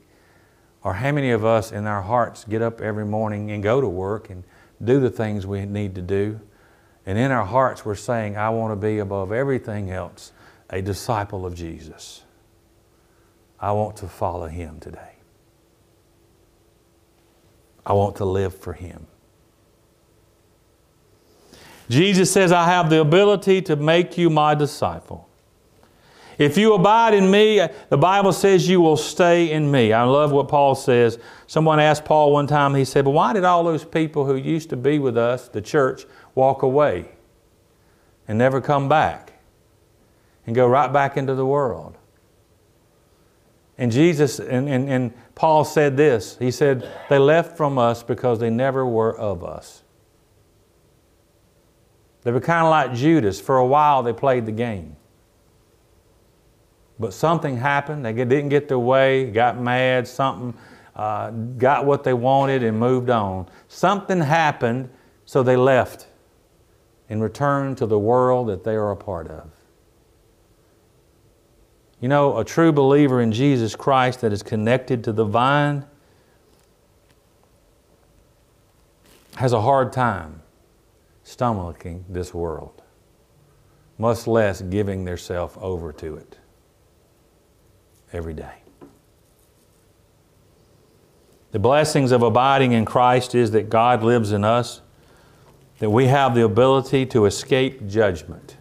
Or 0.82 0.94
how 0.94 1.12
many 1.12 1.30
of 1.30 1.44
us 1.44 1.72
in 1.72 1.86
our 1.86 2.02
hearts 2.02 2.44
get 2.44 2.60
up 2.60 2.80
every 2.80 3.06
morning 3.06 3.50
and 3.50 3.62
go 3.62 3.80
to 3.80 3.88
work 3.88 4.28
and 4.30 4.44
do 4.82 5.00
the 5.00 5.10
things 5.10 5.46
we 5.46 5.64
need 5.64 5.94
to 5.94 6.02
do? 6.02 6.40
And 7.06 7.18
in 7.18 7.30
our 7.30 7.44
hearts, 7.44 7.84
we're 7.84 7.94
saying, 7.94 8.36
I 8.36 8.50
want 8.50 8.72
to 8.72 8.76
be 8.76 8.98
above 8.98 9.32
everything 9.32 9.90
else 9.90 10.32
a 10.70 10.82
disciple 10.82 11.46
of 11.46 11.54
Jesus. 11.54 12.22
I 13.60 13.72
want 13.72 13.96
to 13.98 14.08
follow 14.08 14.46
Him 14.46 14.80
today. 14.80 15.12
I 17.86 17.92
want 17.92 18.16
to 18.16 18.24
live 18.24 18.54
for 18.56 18.72
Him. 18.72 19.06
Jesus 21.88 22.32
says, 22.32 22.50
I 22.50 22.64
have 22.64 22.88
the 22.88 23.00
ability 23.00 23.62
to 23.62 23.76
make 23.76 24.16
you 24.16 24.30
my 24.30 24.54
disciple. 24.54 25.28
If 26.38 26.58
you 26.58 26.74
abide 26.74 27.14
in 27.14 27.30
me, 27.30 27.66
the 27.88 27.96
Bible 27.96 28.32
says 28.32 28.68
you 28.68 28.80
will 28.80 28.96
stay 28.96 29.52
in 29.52 29.70
me. 29.70 29.92
I 29.92 30.02
love 30.02 30.32
what 30.32 30.48
Paul 30.48 30.74
says. 30.74 31.18
Someone 31.46 31.78
asked 31.78 32.04
Paul 32.04 32.32
one 32.32 32.46
time, 32.46 32.74
he 32.74 32.84
said, 32.84 33.04
But 33.04 33.10
why 33.10 33.32
did 33.32 33.44
all 33.44 33.62
those 33.62 33.84
people 33.84 34.24
who 34.26 34.34
used 34.34 34.70
to 34.70 34.76
be 34.76 34.98
with 34.98 35.16
us, 35.16 35.48
the 35.48 35.60
church, 35.60 36.04
walk 36.34 36.62
away 36.62 37.08
and 38.26 38.38
never 38.38 38.60
come 38.60 38.88
back 38.88 39.34
and 40.46 40.56
go 40.56 40.66
right 40.66 40.92
back 40.92 41.16
into 41.16 41.34
the 41.34 41.46
world? 41.46 41.96
And 43.76 43.90
Jesus, 43.90 44.38
and, 44.38 44.68
and, 44.68 44.88
and 44.88 45.12
Paul 45.34 45.64
said 45.64 45.96
this 45.96 46.36
He 46.38 46.50
said, 46.50 46.88
They 47.08 47.18
left 47.18 47.56
from 47.56 47.78
us 47.78 48.02
because 48.02 48.38
they 48.38 48.50
never 48.50 48.86
were 48.86 49.16
of 49.16 49.44
us. 49.44 49.82
They 52.22 52.32
were 52.32 52.40
kind 52.40 52.64
of 52.64 52.70
like 52.70 52.94
Judas. 52.94 53.40
For 53.40 53.58
a 53.58 53.66
while, 53.66 54.02
they 54.02 54.12
played 54.12 54.46
the 54.46 54.52
game. 54.52 54.96
But 56.98 57.12
something 57.12 57.56
happened. 57.56 58.04
They 58.04 58.12
didn't 58.12 58.50
get 58.50 58.68
their 58.68 58.78
way, 58.78 59.30
got 59.30 59.60
mad, 59.60 60.06
something, 60.06 60.54
uh, 60.94 61.30
got 61.30 61.86
what 61.86 62.04
they 62.04 62.14
wanted, 62.14 62.62
and 62.62 62.78
moved 62.78 63.10
on. 63.10 63.48
Something 63.68 64.20
happened, 64.20 64.90
so 65.24 65.42
they 65.42 65.56
left 65.56 66.06
and 67.08 67.22
returned 67.22 67.78
to 67.78 67.86
the 67.86 67.98
world 67.98 68.48
that 68.48 68.64
they 68.64 68.74
are 68.74 68.92
a 68.92 68.96
part 68.96 69.28
of. 69.28 69.50
You 72.00 72.08
know, 72.08 72.38
a 72.38 72.44
true 72.44 72.70
believer 72.70 73.20
in 73.20 73.32
Jesus 73.32 73.74
Christ 73.74 74.20
that 74.20 74.32
is 74.32 74.42
connected 74.42 75.02
to 75.04 75.12
the 75.12 75.24
vine 75.24 75.84
has 79.36 79.52
a 79.52 79.60
hard 79.60 79.92
time 79.92 80.42
stomaching 81.24 82.04
this 82.08 82.32
world, 82.32 82.82
much 83.98 84.26
less 84.26 84.62
giving 84.62 85.04
theirself 85.04 85.58
over 85.58 85.92
to 85.94 86.14
it 86.16 86.38
every 88.14 88.34
day. 88.34 88.62
The 91.50 91.58
blessings 91.58 92.10
of 92.10 92.22
abiding 92.22 92.72
in 92.72 92.84
Christ 92.84 93.34
is 93.34 93.52
that 93.52 93.70
God 93.70 94.02
lives 94.02 94.32
in 94.32 94.44
us, 94.44 94.80
that 95.78 95.90
we 95.90 96.06
have 96.06 96.34
the 96.34 96.44
ability 96.44 97.06
to 97.06 97.26
escape 97.26 97.86
judgment. 97.86 98.56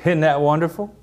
Isn't 0.00 0.20
that 0.20 0.40
wonderful? 0.40 0.94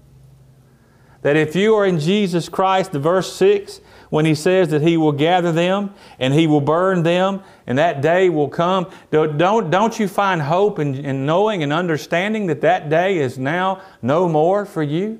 That 1.21 1.35
if 1.35 1.55
you 1.55 1.75
are 1.75 1.85
in 1.85 1.99
Jesus 1.99 2.49
Christ, 2.49 2.93
the 2.93 2.99
verse 2.99 3.31
6, 3.33 3.81
when 4.09 4.25
he 4.25 4.33
says 4.33 4.69
that 4.69 4.81
he 4.81 4.97
will 4.97 5.11
gather 5.11 5.51
them 5.51 5.93
and 6.17 6.33
he 6.33 6.47
will 6.47 6.61
burn 6.61 7.03
them 7.03 7.43
and 7.65 7.77
that 7.77 8.01
day 8.01 8.29
will 8.29 8.47
come. 8.47 8.89
Don't, 9.11 9.69
don't 9.69 9.99
you 9.99 10.07
find 10.07 10.41
hope 10.41 10.79
in, 10.79 10.95
in 10.95 11.25
knowing 11.25 11.61
and 11.61 11.73
understanding 11.73 12.47
that 12.47 12.61
that 12.61 12.89
day 12.89 13.17
is 13.17 13.37
now 13.37 13.81
no 14.01 14.29
more 14.29 14.65
for 14.65 14.81
you? 14.81 15.19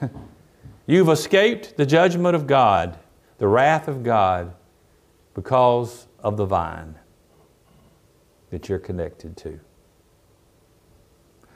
You've 0.88 1.10
escaped 1.10 1.76
the 1.76 1.84
judgment 1.84 2.34
of 2.34 2.46
God, 2.46 2.98
the 3.36 3.46
wrath 3.46 3.88
of 3.88 4.02
God, 4.02 4.54
because 5.34 6.06
of 6.20 6.38
the 6.38 6.46
vine 6.46 6.94
that 8.48 8.70
you're 8.70 8.78
connected 8.78 9.36
to. 9.36 9.60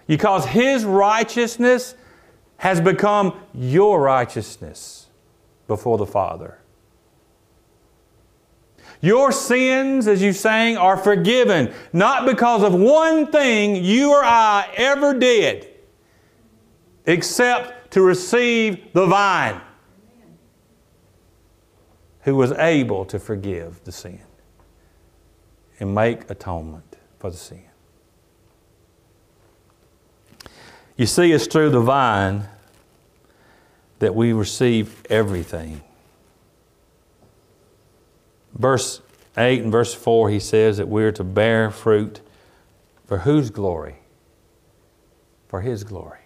Because 0.06 0.44
His 0.44 0.84
righteousness 0.84 1.94
has 2.58 2.78
become 2.82 3.40
your 3.54 4.02
righteousness 4.02 5.06
before 5.66 5.96
the 5.96 6.04
Father. 6.04 6.58
Your 9.00 9.32
sins, 9.32 10.08
as 10.08 10.20
you 10.20 10.34
sang, 10.34 10.76
are 10.76 10.98
forgiven, 10.98 11.72
not 11.94 12.26
because 12.26 12.62
of 12.62 12.74
one 12.74 13.28
thing 13.28 13.82
you 13.82 14.12
or 14.12 14.22
I 14.22 14.68
ever 14.76 15.18
did, 15.18 15.68
except 17.06 17.81
to 17.92 18.02
receive 18.02 18.92
the 18.92 19.06
vine 19.06 19.60
who 22.22 22.34
was 22.34 22.52
able 22.52 23.04
to 23.04 23.18
forgive 23.18 23.82
the 23.84 23.92
sin 23.92 24.20
and 25.78 25.94
make 25.94 26.28
atonement 26.30 26.96
for 27.18 27.30
the 27.30 27.36
sin. 27.36 27.62
You 30.96 31.06
see, 31.06 31.32
it's 31.32 31.46
through 31.46 31.70
the 31.70 31.80
vine 31.80 32.48
that 33.98 34.14
we 34.14 34.32
receive 34.32 35.02
everything. 35.08 35.80
Verse 38.54 39.00
8 39.36 39.62
and 39.62 39.72
verse 39.72 39.94
4, 39.94 40.30
he 40.30 40.40
says 40.40 40.76
that 40.76 40.88
we're 40.88 41.12
to 41.12 41.24
bear 41.24 41.70
fruit 41.70 42.20
for 43.06 43.18
whose 43.18 43.50
glory? 43.50 43.96
For 45.48 45.60
His 45.60 45.84
glory. 45.84 46.21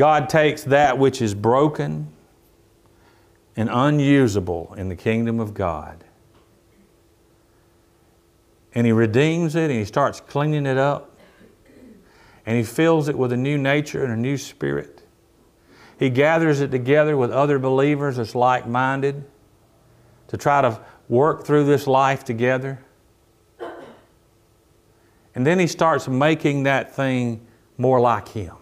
God 0.00 0.30
takes 0.30 0.62
that 0.62 0.96
which 0.96 1.20
is 1.20 1.34
broken 1.34 2.10
and 3.54 3.68
unusable 3.70 4.72
in 4.78 4.88
the 4.88 4.96
kingdom 4.96 5.38
of 5.38 5.52
God 5.52 6.02
and 8.72 8.86
He 8.86 8.92
redeems 8.92 9.54
it 9.56 9.64
and 9.64 9.78
He 9.78 9.84
starts 9.84 10.18
cleaning 10.18 10.64
it 10.64 10.78
up 10.78 11.18
and 12.46 12.56
He 12.56 12.62
fills 12.62 13.08
it 13.08 13.18
with 13.18 13.30
a 13.30 13.36
new 13.36 13.58
nature 13.58 14.02
and 14.02 14.10
a 14.10 14.16
new 14.16 14.38
spirit. 14.38 15.02
He 15.98 16.08
gathers 16.08 16.62
it 16.62 16.70
together 16.70 17.14
with 17.14 17.30
other 17.30 17.58
believers 17.58 18.16
that's 18.16 18.34
like 18.34 18.66
minded 18.66 19.22
to 20.28 20.38
try 20.38 20.62
to 20.62 20.80
work 21.10 21.44
through 21.44 21.64
this 21.64 21.86
life 21.86 22.24
together. 22.24 22.82
And 25.34 25.46
then 25.46 25.58
he 25.58 25.66
starts 25.66 26.08
making 26.08 26.62
that 26.62 26.96
thing 26.96 27.46
more 27.76 28.00
like 28.00 28.28
him. 28.28 28.56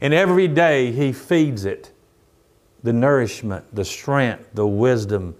And 0.00 0.14
every 0.14 0.48
day 0.48 0.92
he 0.92 1.12
feeds 1.12 1.64
it 1.64 1.92
the 2.82 2.92
nourishment, 2.92 3.74
the 3.74 3.84
strength, 3.84 4.50
the 4.54 4.66
wisdom 4.66 5.34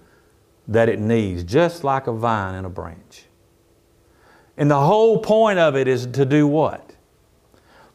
that 0.67 0.89
it 0.89 0.99
needs, 0.99 1.43
just 1.43 1.83
like 1.83 2.07
a 2.07 2.11
vine 2.11 2.55
and 2.55 2.65
a 2.65 2.69
branch. 2.69 3.25
And 4.57 4.69
the 4.69 4.79
whole 4.79 5.19
point 5.19 5.57
of 5.57 5.75
it 5.75 5.87
is 5.87 6.05
to 6.07 6.25
do 6.25 6.45
what? 6.45 6.95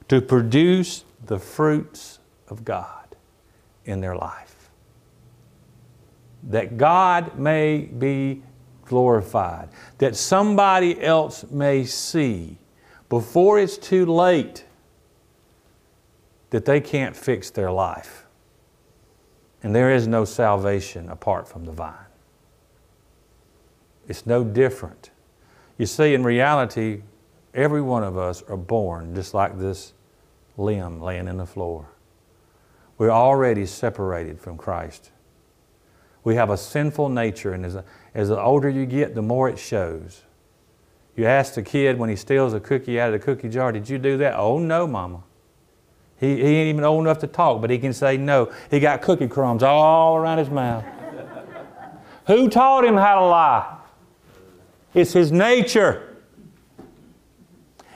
To 0.09 0.20
produce 0.20 1.05
the 1.27 1.38
fruits 1.38 2.18
of 2.48 2.64
God 2.64 3.16
in 3.85 4.00
their 4.00 4.16
life. 4.16 4.70
That 6.44 6.79
God 6.79 7.38
may 7.38 7.79
be 7.81 8.42
glorified, 8.85 9.68
that 9.98 10.16
somebody 10.16 11.00
else 11.03 11.44
may 11.50 11.85
see 11.85 12.59
before 13.09 13.59
it's 13.59 13.79
too 13.79 14.07
late 14.07 14.64
that 16.50 16.64
they 16.64 16.80
can't 16.80 17.16
fix 17.16 17.50
their 17.50 17.70
life. 17.70 18.26
And 19.62 19.74
there 19.74 19.94
is 19.94 20.07
no 20.07 20.24
salvation 20.24 21.09
apart 21.09 21.48
from 21.48 21.64
the 21.64 21.72
vine. 21.72 21.94
It's 24.09 24.26
no 24.26 24.44
different. 24.44 25.11
You 25.78 25.87
see, 25.87 26.14
in 26.14 26.22
reality, 26.22 27.02
every 27.54 27.80
one 27.80 28.04
of 28.04 28.16
us 28.18 28.42
are 28.42 28.57
born 28.57 29.14
just 29.14 29.35
like 29.35 29.59
this 29.59 29.94
limb 30.57 31.00
laying 31.00 31.28
in 31.28 31.38
the 31.38 31.46
floor. 31.46 31.88
We're 32.98 33.11
already 33.11 33.66
separated 33.66 34.38
from 34.38 34.57
Christ. 34.57 35.11
We 36.22 36.37
have 36.37 36.50
a 36.50 36.57
sinful 36.57 37.09
nature, 37.09 37.52
and 37.52 37.66
as, 37.66 37.76
as 38.14 38.28
the 38.28 38.40
older 38.40 38.68
you 38.68 38.87
get, 38.87 39.14
the 39.14 39.22
more 39.22 39.48
it 39.48 39.59
shows. 39.59 40.22
You 41.16 41.26
ask 41.26 41.54
the 41.54 41.62
kid 41.62 41.98
when 41.98 42.09
he 42.09 42.16
steals 42.16 42.54
a 42.54 42.61
cookie 42.61 42.98
out 42.98 43.12
of 43.12 43.20
the 43.20 43.24
cookie 43.24 43.48
jar, 43.48 43.72
Did 43.72 43.88
you 43.88 43.98
do 43.98 44.16
that? 44.18 44.35
Oh, 44.37 44.59
no, 44.59 44.87
Mama. 44.87 45.22
He, 46.18 46.37
he 46.37 46.42
ain't 46.42 46.68
even 46.68 46.85
old 46.85 47.05
enough 47.05 47.18
to 47.18 47.27
talk, 47.27 47.61
but 47.61 47.70
he 47.70 47.79
can 47.79 47.92
say 47.92 48.16
no. 48.16 48.53
He 48.70 48.81
got 48.81 49.03
cookie 49.03 49.29
crumbs 49.29 49.62
all 49.62 50.16
around 50.16 50.38
his 50.38 50.50
mouth. 50.50 50.85
Who 52.27 52.48
taught 52.48 52.85
him 52.85 52.96
how 52.96 53.20
to 53.20 53.27
lie? 53.27 53.77
It's 54.94 55.12
his 55.12 55.33
nature. 55.33 56.16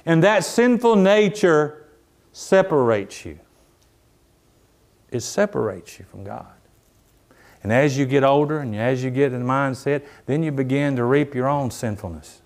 And 0.04 0.22
that 0.22 0.44
sinful 0.44 0.96
nature 0.96 1.87
separates 2.33 3.24
you. 3.24 3.38
It 5.11 5.20
separates 5.20 5.98
you 5.98 6.04
from 6.04 6.24
God. 6.24 6.46
And 7.62 7.72
as 7.72 7.98
you 7.98 8.07
get 8.07 8.24
older 8.24 8.61
and 8.61 8.74
as 8.76 9.02
you 9.02 9.11
get 9.11 9.33
in 9.33 9.40
the 9.40 9.48
mindset, 9.48 10.04
then 10.26 10.42
you 10.42 10.52
begin 10.52 10.96
to 10.96 11.04
reap 11.04 11.35
your 11.35 11.48
own 11.48 11.70
sinfulness 11.70 12.40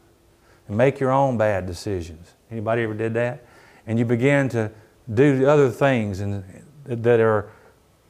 and 0.68 0.76
make 0.76 1.00
your 1.00 1.10
own 1.10 1.36
bad 1.36 1.66
decisions. 1.66 2.34
Anybody 2.50 2.82
ever 2.82 2.94
did 2.94 3.14
that? 3.14 3.44
And 3.86 3.98
you 3.98 4.04
begin 4.04 4.48
to 4.50 4.70
do 5.12 5.46
other 5.46 5.70
things 5.70 6.20
and, 6.20 6.44
that 6.84 7.20
are 7.20 7.50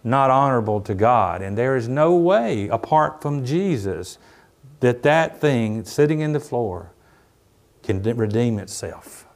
not 0.05 0.31
honorable 0.31 0.81
to 0.81 0.95
God. 0.95 1.43
And 1.43 1.57
there 1.57 1.77
is 1.77 1.89
no 1.89 2.15
way 2.15 2.69
apart 2.69 3.23
from 3.23 3.45
Jesus 3.45 4.19
that 4.81 5.03
that 5.03 5.41
thing 5.41 5.85
sitting 5.85 6.21
in 6.21 6.33
the 6.33 6.41
floor 6.41 6.93
can 7.83 8.03
redeem 8.03 8.59
itself. 8.59 9.27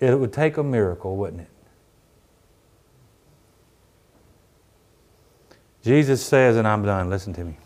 It 0.00 0.18
would 0.18 0.32
take 0.32 0.56
a 0.56 0.62
miracle, 0.62 1.16
wouldn't 1.16 1.42
it? 1.42 1.50
Jesus 5.82 6.24
says, 6.24 6.56
and 6.56 6.68
I'm 6.68 6.84
done, 6.84 7.08
listen 7.10 7.32
to 7.34 7.44
me. 7.44 7.56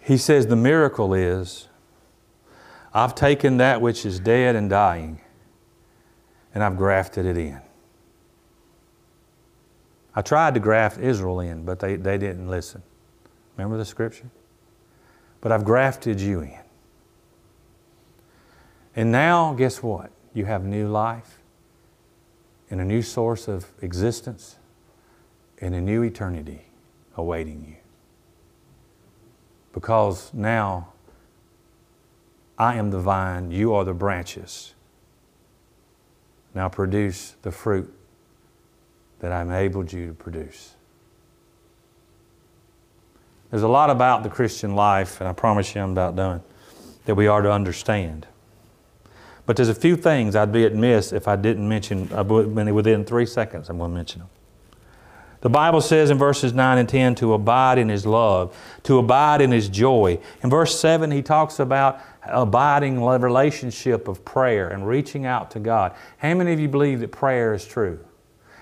He 0.00 0.16
says, 0.16 0.46
the 0.46 0.56
miracle 0.56 1.14
is 1.14 1.68
I've 2.94 3.14
taken 3.14 3.56
that 3.58 3.80
which 3.80 4.04
is 4.04 4.20
dead 4.20 4.54
and 4.56 4.68
dying 4.68 5.20
and 6.54 6.62
I've 6.62 6.76
grafted 6.76 7.26
it 7.26 7.36
in. 7.36 7.60
I 10.14 10.20
tried 10.20 10.54
to 10.54 10.60
graft 10.60 10.98
Israel 10.98 11.40
in, 11.40 11.64
but 11.64 11.80
they, 11.80 11.96
they 11.96 12.18
didn't 12.18 12.48
listen. 12.48 12.82
Remember 13.56 13.78
the 13.78 13.84
scripture? 13.84 14.30
But 15.40 15.52
I've 15.52 15.64
grafted 15.64 16.20
you 16.20 16.40
in. 16.40 16.58
And 18.94 19.10
now, 19.10 19.54
guess 19.54 19.82
what? 19.82 20.10
You 20.34 20.44
have 20.44 20.64
new 20.64 20.86
life 20.86 21.38
and 22.70 22.80
a 22.80 22.84
new 22.84 23.00
source 23.00 23.48
of 23.48 23.66
existence 23.80 24.56
and 25.60 25.74
a 25.74 25.80
new 25.80 26.02
eternity 26.02 26.66
awaiting 27.16 27.64
you. 27.66 27.76
Because 29.72 30.32
now 30.34 30.91
I 32.62 32.76
am 32.76 32.92
the 32.92 33.00
vine, 33.00 33.50
you 33.50 33.74
are 33.74 33.84
the 33.84 33.92
branches. 33.92 34.74
Now 36.54 36.68
produce 36.68 37.34
the 37.42 37.50
fruit 37.50 37.92
that 39.18 39.32
I 39.32 39.42
enabled 39.42 39.92
you 39.92 40.06
to 40.06 40.14
produce. 40.14 40.76
There's 43.50 43.64
a 43.64 43.68
lot 43.68 43.90
about 43.90 44.22
the 44.22 44.28
Christian 44.28 44.76
life, 44.76 45.20
and 45.20 45.28
I 45.28 45.32
promise 45.32 45.74
you 45.74 45.80
I'm 45.80 45.90
about 45.90 46.14
done, 46.14 46.40
that 47.04 47.16
we 47.16 47.26
are 47.26 47.42
to 47.42 47.50
understand. 47.50 48.28
But 49.44 49.56
there's 49.56 49.68
a 49.68 49.74
few 49.74 49.96
things 49.96 50.36
I'd 50.36 50.52
be 50.52 50.64
amiss 50.64 51.12
if 51.12 51.26
I 51.26 51.34
didn't 51.34 51.68
mention, 51.68 52.12
uh, 52.12 52.22
within 52.22 53.04
three 53.04 53.26
seconds, 53.26 53.70
I'm 53.70 53.78
going 53.78 53.90
to 53.90 53.94
mention 53.96 54.20
them. 54.20 54.28
The 55.42 55.50
Bible 55.50 55.80
says 55.80 56.10
in 56.10 56.18
verses 56.18 56.52
9 56.52 56.78
and 56.78 56.88
10 56.88 57.16
to 57.16 57.34
abide 57.34 57.76
in 57.76 57.88
His 57.88 58.06
love, 58.06 58.56
to 58.84 58.98
abide 58.98 59.40
in 59.40 59.50
His 59.50 59.68
joy. 59.68 60.20
In 60.42 60.48
verse 60.48 60.78
7, 60.78 61.10
He 61.10 61.20
talks 61.20 61.58
about 61.58 62.00
abiding 62.22 63.02
relationship 63.02 64.06
of 64.06 64.24
prayer 64.24 64.68
and 64.68 64.86
reaching 64.86 65.26
out 65.26 65.50
to 65.50 65.58
God. 65.58 65.94
How 66.18 66.32
many 66.34 66.52
of 66.52 66.60
you 66.60 66.68
believe 66.68 67.00
that 67.00 67.10
prayer 67.10 67.54
is 67.54 67.66
true? 67.66 67.98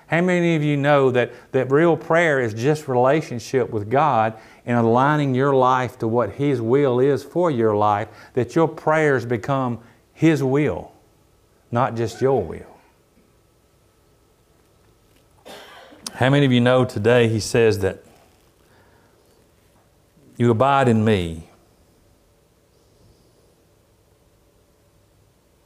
How 0.07 0.21
many 0.21 0.55
of 0.55 0.63
you 0.63 0.75
know 0.75 1.11
that, 1.11 1.31
that 1.51 1.71
real 1.71 1.95
prayer 1.95 2.41
is 2.41 2.53
just 2.53 2.87
relationship 2.87 3.69
with 3.69 3.89
God 3.89 4.33
and 4.65 4.77
aligning 4.77 5.35
your 5.35 5.55
life 5.55 5.99
to 5.99 6.07
what 6.07 6.31
His 6.31 6.59
will 6.59 6.99
is 6.99 7.23
for 7.23 7.51
your 7.51 7.75
life, 7.77 8.07
that 8.33 8.55
your 8.55 8.67
prayers 8.67 9.23
become 9.23 9.79
His 10.13 10.43
will, 10.43 10.91
not 11.69 11.95
just 11.95 12.21
your 12.21 12.43
will? 12.43 12.70
How 16.13 16.29
many 16.29 16.45
of 16.45 16.51
you 16.51 16.61
know 16.61 16.85
today 16.85 17.29
he 17.29 17.39
says 17.39 17.79
that 17.79 18.03
you 20.37 20.51
abide 20.51 20.87
in 20.87 21.03
me 21.03 21.47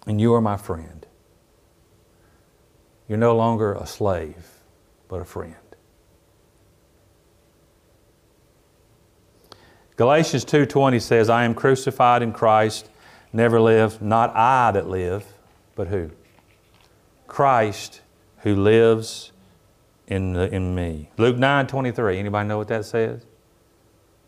and 0.06 0.22
you 0.22 0.34
are 0.34 0.42
my 0.42 0.56
friend? 0.56 1.06
You're 3.08 3.18
no 3.18 3.36
longer 3.36 3.74
a 3.74 3.86
slave, 3.86 4.62
but 5.08 5.22
a 5.22 5.26
friend. 5.26 5.56
Galatians 9.96 10.46
2:20 10.46 11.00
says, 11.00 11.30
"I 11.30 11.44
am 11.44 11.54
crucified 11.54 12.22
in 12.22 12.34
Christ, 12.34 12.90
never 13.34 13.60
live, 13.60 14.02
not 14.02 14.36
I 14.36 14.72
that 14.72 14.88
live, 14.88 15.34
but 15.76 15.88
who? 15.88 16.12
Christ 17.28 18.02
who 18.40 18.56
lives 18.56 19.32
in, 20.08 20.34
the, 20.34 20.54
in 20.54 20.76
me. 20.76 21.10
Luke 21.18 21.38
9 21.38 21.68
23. 21.68 22.20
Anybody 22.20 22.48
know 22.48 22.58
what 22.58 22.68
that 22.68 22.86
says? 22.86 23.26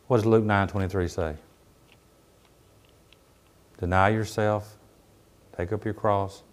What 0.08 0.18
does 0.18 0.26
Luke 0.26 0.44
9 0.44 0.68
23 0.68 1.08
say? 1.08 1.36
Deny 3.78 4.10
yourself, 4.10 4.76
take 5.56 5.72
up 5.72 5.86
your 5.86 5.94
cross. 5.94 6.44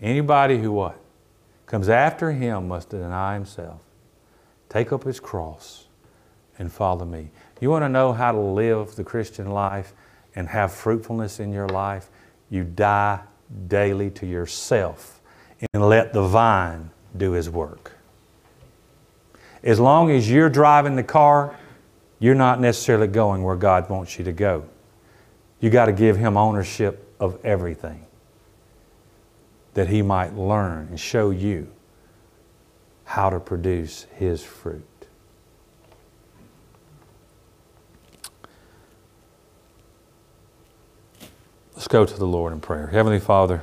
Anybody 0.00 0.58
who 0.58 0.72
what? 0.72 0.98
Comes 1.66 1.88
after 1.88 2.32
him 2.32 2.68
must 2.68 2.88
deny 2.90 3.34
himself, 3.34 3.80
take 4.70 4.90
up 4.90 5.04
his 5.04 5.20
cross, 5.20 5.86
and 6.58 6.72
follow 6.72 7.04
me. 7.04 7.30
You 7.60 7.68
want 7.70 7.82
to 7.82 7.88
know 7.88 8.12
how 8.12 8.32
to 8.32 8.38
live 8.38 8.94
the 8.96 9.04
Christian 9.04 9.50
life 9.50 9.92
and 10.34 10.48
have 10.48 10.72
fruitfulness 10.72 11.40
in 11.40 11.52
your 11.52 11.68
life? 11.68 12.08
You 12.48 12.64
die 12.64 13.20
daily 13.66 14.10
to 14.12 14.26
yourself 14.26 15.20
and 15.74 15.88
let 15.88 16.12
the 16.12 16.22
vine 16.22 16.90
do 17.16 17.32
his 17.32 17.50
work. 17.50 17.97
As 19.62 19.80
long 19.80 20.10
as 20.10 20.30
you're 20.30 20.48
driving 20.48 20.96
the 20.96 21.02
car, 21.02 21.56
you're 22.18 22.34
not 22.34 22.60
necessarily 22.60 23.06
going 23.06 23.42
where 23.42 23.56
God 23.56 23.88
wants 23.90 24.18
you 24.18 24.24
to 24.24 24.32
go. 24.32 24.64
You 25.60 25.70
got 25.70 25.86
to 25.86 25.92
give 25.92 26.16
Him 26.16 26.36
ownership 26.36 27.14
of 27.18 27.38
everything 27.44 28.06
that 29.74 29.88
He 29.88 30.02
might 30.02 30.34
learn 30.34 30.88
and 30.88 30.98
show 30.98 31.30
you 31.30 31.68
how 33.04 33.30
to 33.30 33.40
produce 33.40 34.06
His 34.16 34.42
fruit. 34.42 34.84
Let's 41.74 41.88
go 41.88 42.04
to 42.04 42.18
the 42.18 42.26
Lord 42.26 42.52
in 42.52 42.60
prayer. 42.60 42.88
Heavenly 42.88 43.20
Father, 43.20 43.62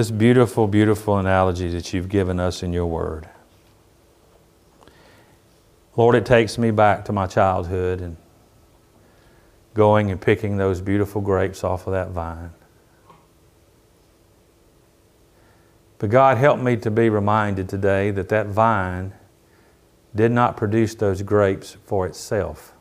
this 0.00 0.10
beautiful, 0.10 0.66
beautiful 0.66 1.18
analogy 1.18 1.68
that 1.68 1.92
you've 1.92 2.08
given 2.08 2.40
us 2.40 2.62
in 2.62 2.72
your 2.72 2.86
word. 2.86 3.28
Lord, 5.94 6.14
it 6.14 6.24
takes 6.24 6.56
me 6.56 6.70
back 6.70 7.04
to 7.04 7.12
my 7.12 7.26
childhood 7.26 8.00
and 8.00 8.16
going 9.74 10.10
and 10.10 10.18
picking 10.18 10.56
those 10.56 10.80
beautiful 10.80 11.20
grapes 11.20 11.62
off 11.62 11.86
of 11.86 11.92
that 11.92 12.12
vine. 12.12 12.50
But 15.98 16.08
God, 16.08 16.38
help 16.38 16.58
me 16.58 16.78
to 16.78 16.90
be 16.90 17.10
reminded 17.10 17.68
today 17.68 18.10
that 18.10 18.30
that 18.30 18.46
vine 18.46 19.12
did 20.16 20.32
not 20.32 20.56
produce 20.56 20.94
those 20.94 21.20
grapes 21.20 21.76
for 21.84 22.06
itself. 22.06 22.72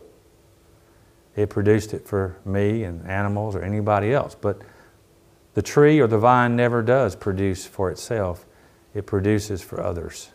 It 1.35 1.49
produced 1.49 1.93
it 1.93 2.07
for 2.07 2.37
me 2.45 2.85
and 2.85 3.05
animals 3.05 3.57
or 3.57 3.61
anybody 3.61 4.13
else. 4.13 4.35
But 4.35 4.61
the 5.59 5.63
tree 5.63 5.99
or 5.99 6.07
the 6.07 6.17
vine 6.17 6.55
never 6.55 6.81
does 6.81 7.17
produce 7.17 7.65
for 7.65 7.91
itself, 7.91 8.45
it 8.93 9.05
produces 9.05 9.61
for 9.61 9.83
others. 9.83 10.29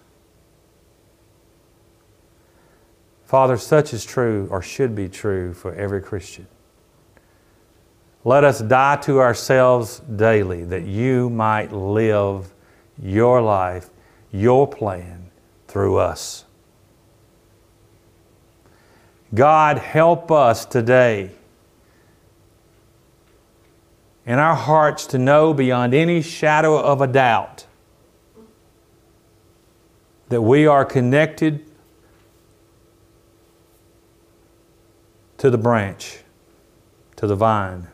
Father, 3.25 3.57
such 3.57 3.95
is 3.95 4.05
true 4.05 4.47
or 4.51 4.61
should 4.61 4.95
be 4.95 5.09
true 5.09 5.55
for 5.55 5.75
every 5.77 6.03
Christian. 6.03 6.47
Let 8.23 8.45
us 8.45 8.61
die 8.61 8.97
to 8.97 9.19
ourselves 9.19 10.01
daily 10.01 10.63
that 10.65 10.83
you 10.83 11.31
might 11.31 11.73
live 11.73 12.53
your 13.03 13.41
life, 13.41 13.89
your 14.31 14.69
plan 14.69 15.31
through 15.69 15.97
us. 15.97 16.45
God, 19.33 19.79
help 19.79 20.31
us 20.31 20.67
today 20.67 21.31
in 24.27 24.39
our 24.39 24.55
hearts 24.55 25.07
to 25.09 25.19
know 25.19 25.53
beyond 25.53 25.95
any 25.95 26.23
shadow 26.23 26.79
of 26.79 27.01
a 27.01 27.07
doubt 27.07 27.67
that 30.29 30.41
we 30.41 30.67
are 30.67 30.85
connected 30.85 31.65
to 35.39 35.51
the 35.51 35.59
branch, 35.59 36.21
to 37.17 37.27
the 37.27 37.37
vine. 37.37 37.89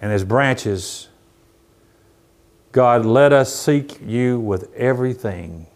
And 0.00 0.12
as 0.12 0.22
branches, 0.22 1.08
God, 2.70 3.04
let 3.04 3.32
us 3.32 3.54
seek 3.54 4.00
you 4.00 4.38
with 4.38 4.72
everything. 4.74 5.66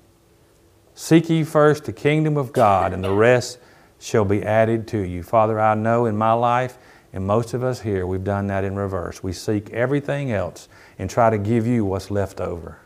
Seek 0.95 1.29
ye 1.29 1.45
first 1.45 1.85
the 1.85 1.93
kingdom 1.93 2.37
of 2.37 2.53
God, 2.53 2.93
and 2.93 3.03
the 3.03 3.13
rest 3.13 3.59
shall 3.99 4.25
be 4.25 4.43
added 4.43 4.87
to 4.89 4.99
you. 4.99 5.23
Father, 5.23 5.59
I 5.59 5.75
know 5.75 6.07
in 6.07 6.17
my 6.17 6.33
life, 6.33 6.79
and 7.13 7.27
most 7.27 7.55
of 7.55 7.65
us 7.65 7.81
here, 7.81 8.07
we've 8.07 8.25
done 8.25 8.49
that 8.49 8.65
in 8.65 8.77
reverse. 8.77 9.23
We 9.23 9.33
seek 9.33 9.71
everything 9.71 10.31
else 10.31 10.69
and 10.99 11.09
try 11.09 11.31
to 11.31 11.39
give 11.39 11.67
you 11.67 11.85
what's 11.85 12.11
left 12.11 12.41
over. 12.41 12.79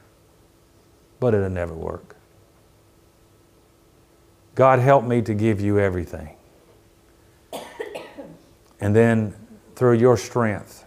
But 1.19 1.35
it'll 1.35 1.51
never 1.51 1.75
work. 1.75 2.17
God, 4.55 4.79
help 4.79 5.05
me 5.05 5.23
to 5.23 5.35
give 5.35 5.61
you 5.61 5.79
everything. 5.79 6.37
And 8.81 8.97
then, 8.97 9.33
through 9.77 9.99
your 9.99 10.17
strength, 10.17 10.85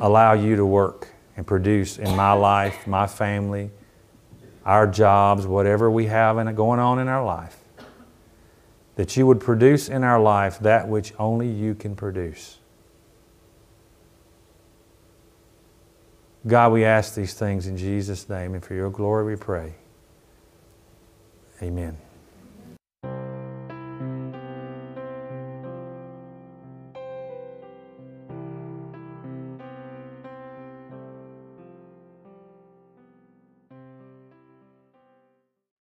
allow 0.00 0.32
you 0.32 0.56
to 0.56 0.66
work 0.66 1.14
and 1.36 1.46
produce 1.46 1.96
in 1.96 2.16
my 2.16 2.32
life, 2.32 2.88
my 2.88 3.06
family, 3.06 3.70
our 4.64 4.88
jobs, 4.88 5.46
whatever 5.46 5.88
we 5.88 6.06
have 6.06 6.38
going 6.56 6.80
on 6.80 6.98
in 6.98 7.06
our 7.06 7.24
life 7.24 7.65
that 8.96 9.16
you 9.16 9.26
would 9.26 9.40
produce 9.40 9.88
in 9.88 10.02
our 10.02 10.20
life 10.20 10.58
that 10.58 10.88
which 10.88 11.12
only 11.18 11.48
you 11.48 11.74
can 11.74 11.94
produce. 11.94 12.58
God, 16.46 16.72
we 16.72 16.84
ask 16.84 17.14
these 17.14 17.34
things 17.34 17.66
in 17.66 17.76
Jesus' 17.76 18.28
name, 18.28 18.54
and 18.54 18.64
for 18.64 18.74
your 18.74 18.90
glory 18.90 19.24
we 19.24 19.36
pray. 19.36 19.74
Amen. 21.62 21.96